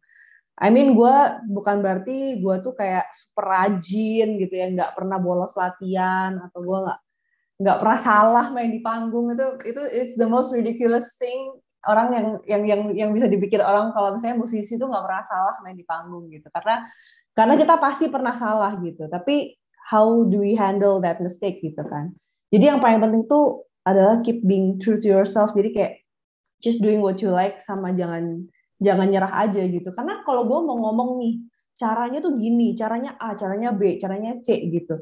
I 0.56 0.72
mean 0.72 0.96
gue 0.96 1.16
bukan 1.52 1.84
berarti 1.84 2.40
gue 2.40 2.56
tuh 2.64 2.76
kayak 2.76 3.12
super 3.12 3.48
rajin 3.48 4.40
gitu 4.40 4.54
ya. 4.56 4.68
Nggak 4.72 4.96
pernah 4.96 5.20
bolos 5.20 5.56
latihan 5.56 6.40
atau 6.40 6.60
gue 6.64 6.80
nggak 6.88 7.00
nggak 7.56 7.78
pernah 7.80 8.00
salah 8.00 8.46
main 8.52 8.72
di 8.72 8.84
panggung. 8.84 9.32
Itu 9.32 9.60
itu 9.64 9.82
it's 9.92 10.16
the 10.20 10.28
most 10.28 10.52
ridiculous 10.52 11.16
thing. 11.16 11.56
Orang 11.86 12.12
yang 12.12 12.28
yang 12.50 12.64
yang 12.66 12.82
yang 12.98 13.10
bisa 13.16 13.28
dipikir 13.32 13.62
orang 13.64 13.94
kalau 13.96 14.16
misalnya 14.16 14.42
musisi 14.42 14.76
itu 14.76 14.84
nggak 14.84 15.04
pernah 15.06 15.24
salah 15.24 15.56
main 15.64 15.76
di 15.76 15.86
panggung 15.88 16.28
gitu. 16.32 16.48
Karena 16.52 16.88
karena 17.36 17.54
kita 17.60 17.76
pasti 17.80 18.08
pernah 18.08 18.36
salah 18.36 18.76
gitu. 18.80 19.08
Tapi 19.12 19.56
how 19.92 20.24
do 20.24 20.42
we 20.42 20.56
handle 20.56 21.04
that 21.04 21.20
mistake 21.20 21.60
gitu 21.60 21.84
kan? 21.84 22.16
Jadi 22.50 22.72
yang 22.72 22.80
paling 22.80 23.04
penting 23.04 23.28
tuh 23.28 23.68
adalah 23.86 24.20
keep 24.26 24.42
being 24.42 24.82
true 24.82 24.98
to 24.98 25.08
yourself. 25.08 25.54
Jadi 25.54 25.70
kayak 25.72 25.94
just 26.60 26.82
doing 26.82 27.00
what 27.00 27.22
you 27.22 27.30
like 27.30 27.62
sama 27.62 27.94
jangan 27.94 28.50
jangan 28.82 29.08
nyerah 29.08 29.34
aja 29.46 29.62
gitu. 29.62 29.94
Karena 29.94 30.26
kalau 30.26 30.44
gue 30.50 30.60
mau 30.66 30.78
ngomong 30.90 31.22
nih 31.22 31.36
caranya 31.78 32.20
tuh 32.24 32.34
gini 32.36 32.74
caranya 32.74 33.20
A 33.22 33.38
caranya 33.38 33.70
B 33.72 34.02
caranya 34.02 34.42
C 34.42 34.58
gitu. 34.74 35.00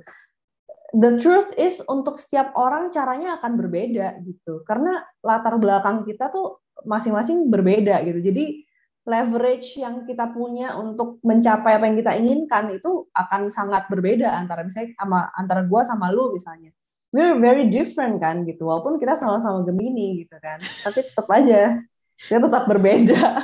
The 0.93 1.17
truth 1.17 1.57
is 1.57 1.81
untuk 1.89 2.21
setiap 2.21 2.53
orang 2.53 2.93
caranya 2.93 3.41
akan 3.41 3.57
berbeda 3.57 4.21
gitu. 4.21 4.61
Karena 4.67 5.01
latar 5.25 5.57
belakang 5.57 6.05
kita 6.05 6.29
tuh 6.29 6.61
masing-masing 6.85 7.49
berbeda 7.49 7.97
gitu. 8.05 8.19
Jadi 8.21 8.61
leverage 9.03 9.83
yang 9.83 10.05
kita 10.07 10.31
punya 10.31 10.77
untuk 10.79 11.19
mencapai 11.25 11.75
apa 11.75 11.85
yang 11.89 11.97
kita 11.99 12.13
inginkan 12.15 12.71
itu 12.71 13.09
akan 13.11 13.51
sangat 13.51 13.91
berbeda 13.91 14.31
antara 14.31 14.63
misalnya 14.63 14.95
sama 14.95 15.19
antara 15.35 15.61
gua 15.67 15.83
sama 15.83 16.07
lu 16.07 16.31
misalnya 16.31 16.71
we're 17.13 17.37
very 17.37 17.69
different 17.69 18.17
kan 18.17 18.41
gitu 18.43 18.65
walaupun 18.65 18.97
kita 18.97 19.13
sama-sama 19.13 19.61
Gemini 19.63 20.25
gitu 20.25 20.35
kan 20.41 20.57
tapi 20.81 21.05
tetap 21.05 21.29
aja 21.29 21.77
kita 22.17 22.49
tetap 22.49 22.65
berbeda 22.65 23.21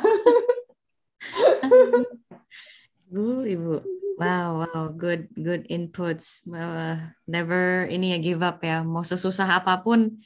Bu, 3.10 3.42
Ibu. 3.42 3.82
Wow, 4.22 4.50
wow, 4.62 4.84
good, 4.94 5.26
good 5.34 5.66
inputs. 5.66 6.46
Uh, 6.46 7.10
never 7.26 7.90
ini 7.90 8.14
ya 8.14 8.18
give 8.22 8.46
up 8.46 8.62
ya. 8.62 8.86
Mau 8.86 9.02
sesusah 9.02 9.58
apa 9.58 9.82
pun, 9.82 10.22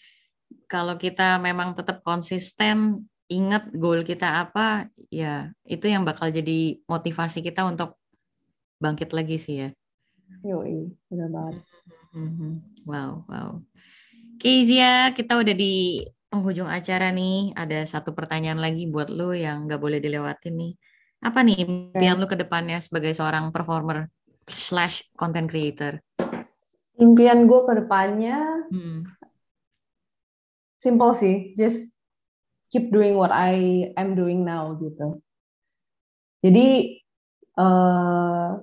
kalau 0.67 0.99
kita 0.99 1.39
memang 1.39 1.71
tetap 1.79 2.03
konsisten, 2.03 3.07
ingat 3.31 3.71
goal 3.71 4.03
kita 4.03 4.43
apa, 4.43 4.91
ya 5.07 5.55
itu 5.63 5.87
yang 5.87 6.03
bakal 6.03 6.27
jadi 6.27 6.83
motivasi 6.89 7.39
kita 7.39 7.63
untuk 7.63 7.95
bangkit 8.83 9.15
lagi 9.15 9.39
sih 9.39 9.55
ya. 9.63 9.69
Yoi, 10.43 10.91
benar 11.07 11.29
banget. 11.31 11.63
Mm-hmm. 12.13 12.85
Wow, 12.85 13.25
wow. 13.27 13.49
Kezia, 14.37 15.13
kita 15.17 15.37
udah 15.37 15.55
di 15.57 16.05
penghujung 16.29 16.69
acara 16.69 17.09
nih. 17.09 17.53
Ada 17.57 17.89
satu 17.89 18.13
pertanyaan 18.13 18.61
lagi 18.61 18.89
buat 18.89 19.09
lo 19.09 19.33
yang 19.33 19.69
nggak 19.69 19.81
boleh 19.81 19.99
dilewatin 20.01 20.55
nih 20.55 20.73
apa 21.23 21.39
nih 21.39 21.63
impian 21.63 22.19
lu 22.19 22.27
ke 22.27 22.35
depannya 22.35 22.83
sebagai 22.83 23.15
seorang 23.15 23.47
performer 23.55 24.11
slash 24.51 25.07
content 25.15 25.47
creator? 25.47 26.03
Impian 26.99 27.47
gue 27.47 27.59
ke 27.63 27.73
depannya 27.79 28.67
hmm. 28.69 29.07
simple 30.83 31.15
sih, 31.15 31.55
just 31.55 31.95
keep 32.67 32.91
doing 32.91 33.15
what 33.15 33.31
I 33.31 33.87
am 33.95 34.19
doing 34.19 34.43
now 34.43 34.75
gitu. 34.77 35.23
Jadi 36.43 36.99
uh, 37.55 38.59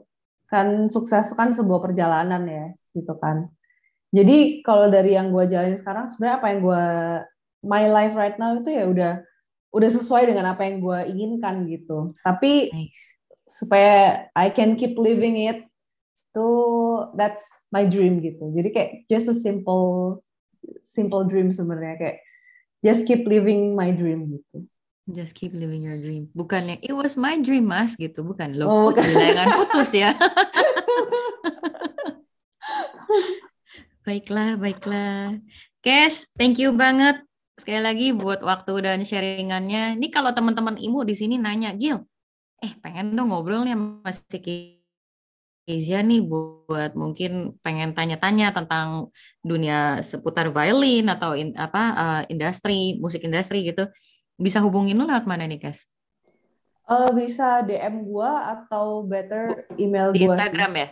kan 0.53 0.69
sukses 0.93 1.33
kan 1.33 1.57
sebuah 1.57 1.81
perjalanan 1.81 2.45
ya 2.45 2.67
gitu 2.95 3.15
kan. 3.19 3.51
Jadi 4.11 4.61
kalau 4.67 4.91
dari 4.91 5.15
yang 5.15 5.31
gue 5.31 5.47
jalanin 5.47 5.79
sekarang 5.79 6.11
sebenarnya 6.11 6.37
apa 6.43 6.47
yang 6.51 6.61
gue 6.67 6.85
my 7.63 7.85
life 7.87 8.15
right 8.19 8.35
now 8.43 8.59
itu 8.59 8.71
ya 8.75 8.85
udah 8.91 9.13
udah 9.71 9.91
sesuai 9.91 10.27
dengan 10.27 10.51
apa 10.51 10.67
yang 10.67 10.83
gue 10.83 10.99
inginkan 11.15 11.71
gitu. 11.71 12.11
Tapi 12.27 12.75
nice. 12.75 13.03
supaya 13.47 14.27
I 14.35 14.51
can 14.51 14.75
keep 14.75 14.99
living 14.99 15.39
it, 15.47 15.63
tuh 16.35 17.07
that's 17.15 17.47
my 17.71 17.87
dream 17.87 18.19
gitu. 18.19 18.51
Jadi 18.51 18.69
kayak 18.75 18.91
just 19.07 19.31
a 19.31 19.37
simple 19.39 20.19
simple 20.83 21.23
dream 21.27 21.55
sebenarnya 21.55 21.97
kayak 21.99 22.19
just 22.83 23.07
keep 23.07 23.23
living 23.31 23.79
my 23.79 23.95
dream 23.95 24.35
gitu. 24.35 24.67
Just 25.11 25.35
keep 25.35 25.51
living 25.55 25.87
your 25.87 25.99
dream. 25.99 26.31
Bukannya 26.35 26.83
it 26.83 26.95
was 26.95 27.19
my 27.19 27.39
dream 27.39 27.67
mas 27.67 27.99
gitu, 27.99 28.23
bukan 28.23 28.59
lo. 28.59 28.67
Oh, 28.67 28.83
bukan. 28.91 29.07
Jangan 29.07 29.47
putus 29.59 29.91
ya. 29.95 30.15
baiklah, 34.07 34.59
baiklah. 34.61 35.39
Kes, 35.81 36.29
thank 36.37 36.61
you 36.61 36.77
banget 36.77 37.25
sekali 37.61 37.81
lagi 37.85 38.07
buat 38.17 38.41
waktu 38.41 38.73
dan 38.85 39.01
sharingannya. 39.05 40.01
Ini 40.01 40.09
kalau 40.09 40.33
teman-teman 40.33 40.81
imu 40.81 41.05
di 41.05 41.13
sini 41.13 41.37
nanya, 41.37 41.77
Gil, 41.77 42.05
eh 42.61 42.73
pengen 42.81 43.17
dong 43.17 43.33
ngobrol 43.33 43.65
nih 43.65 43.77
sama 43.77 44.11
si 44.13 44.39
Kezia 45.71 46.03
nih 46.03 46.25
buat 46.25 46.99
mungkin 46.99 47.55
pengen 47.63 47.95
tanya-tanya 47.95 48.51
tentang 48.51 49.13
dunia 49.45 50.03
seputar 50.03 50.51
violin 50.51 51.07
atau 51.07 51.39
in, 51.39 51.55
apa 51.55 51.83
uh, 51.95 52.23
industri 52.27 52.99
musik 52.99 53.23
industri 53.23 53.63
gitu 53.63 53.87
bisa 54.35 54.59
hubungin 54.65 54.99
lo 54.99 55.07
lewat 55.07 55.31
mana 55.31 55.47
nih 55.47 55.63
Kes? 55.63 55.87
Uh, 56.91 57.15
bisa 57.15 57.63
DM 57.63 58.03
gua 58.03 58.57
atau 58.57 59.07
better 59.07 59.69
email 59.79 60.11
di 60.11 60.27
gua 60.27 60.35
Instagram 60.35 60.71
sih. 60.75 60.81
ya? 60.83 60.89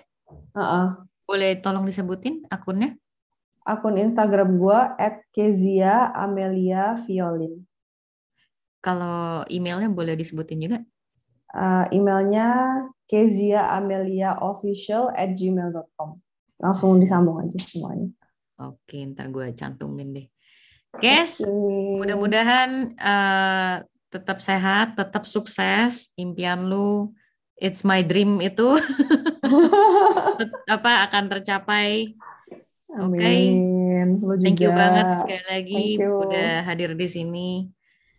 Uh 0.55 0.61
-uh. 0.63 0.87
Boleh 1.29 1.61
tolong 1.61 1.85
disebutin 1.85 2.49
akunnya? 2.49 2.97
akun 3.69 4.01
Instagram 4.01 4.57
gue 4.57 4.81
Kezia 5.29 6.09
Amelia 6.17 6.97
Violin. 7.05 7.61
Kalau 8.81 9.45
emailnya 9.53 9.93
boleh 9.93 10.17
disebutin 10.17 10.65
juga? 10.65 10.81
Uh, 11.53 11.85
emailnya 11.93 12.81
Kezia 13.05 13.69
Amelia 13.77 14.41
Official 14.41 15.13
at 15.13 15.37
gmail.com. 15.37 16.17
Langsung 16.57 16.97
disambung 16.97 17.45
aja 17.45 17.61
semuanya. 17.61 18.09
Oke, 18.57 19.05
ntar 19.13 19.29
gue 19.29 19.53
cantumin 19.53 20.17
deh. 20.17 20.27
Kes, 20.99 21.45
okay. 21.45 21.53
mudah-mudahan 22.01 22.97
uh, 22.97 23.85
tetap 24.09 24.41
sehat, 24.41 24.97
tetap 24.97 25.29
sukses, 25.29 26.11
impian 26.17 26.65
lu, 26.67 27.13
it's 27.61 27.85
my 27.85 28.01
dream 28.01 28.41
itu 28.41 28.81
apa 30.75 31.09
akan 31.09 31.25
tercapai 31.33 32.15
Oke. 32.89 33.21
Okay. 33.21 33.43
Thank 34.41 34.65
you 34.65 34.73
banget 34.73 35.07
sekali 35.21 35.45
lagi 35.45 35.85
udah 36.01 36.65
hadir 36.65 36.97
di 36.97 37.05
sini. 37.05 37.51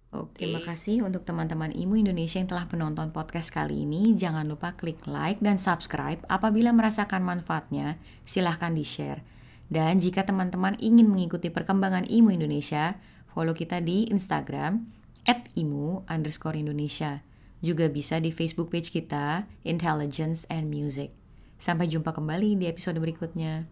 Oke, 0.09 0.41
terima 0.41 0.61
kasih 0.65 1.05
untuk 1.05 1.21
teman-teman 1.21 1.69
Imu 1.69 2.01
Indonesia 2.01 2.41
yang 2.41 2.49
telah 2.49 2.65
menonton 2.65 3.13
podcast 3.13 3.53
kali 3.53 3.85
ini. 3.85 4.17
Jangan 4.17 4.45
lupa 4.49 4.73
klik 4.73 5.05
like 5.05 5.37
dan 5.41 5.61
subscribe. 5.61 6.21
Apabila 6.25 6.73
merasakan 6.73 7.21
manfaatnya, 7.21 7.97
silahkan 8.25 8.73
di-share. 8.73 9.21
Dan 9.69 10.01
jika 10.01 10.25
teman-teman 10.25 10.77
ingin 10.81 11.05
mengikuti 11.05 11.53
perkembangan 11.53 12.09
Imu 12.09 12.33
Indonesia, 12.33 12.97
follow 13.29 13.53
kita 13.53 13.85
di 13.85 14.09
Instagram 14.09 14.89
at 15.29 15.45
imu 15.53 16.09
underscore 16.09 16.57
Indonesia. 16.57 17.21
Juga 17.61 17.85
bisa 17.85 18.17
di 18.17 18.33
Facebook 18.33 18.73
page 18.73 18.89
kita, 18.89 19.45
Intelligence 19.61 20.49
and 20.49 20.73
Music. 20.73 21.18
Sampai 21.59 21.91
jumpa 21.91 22.15
kembali 22.15 22.55
di 22.55 22.71
episode 22.71 22.95
berikutnya. 23.03 23.67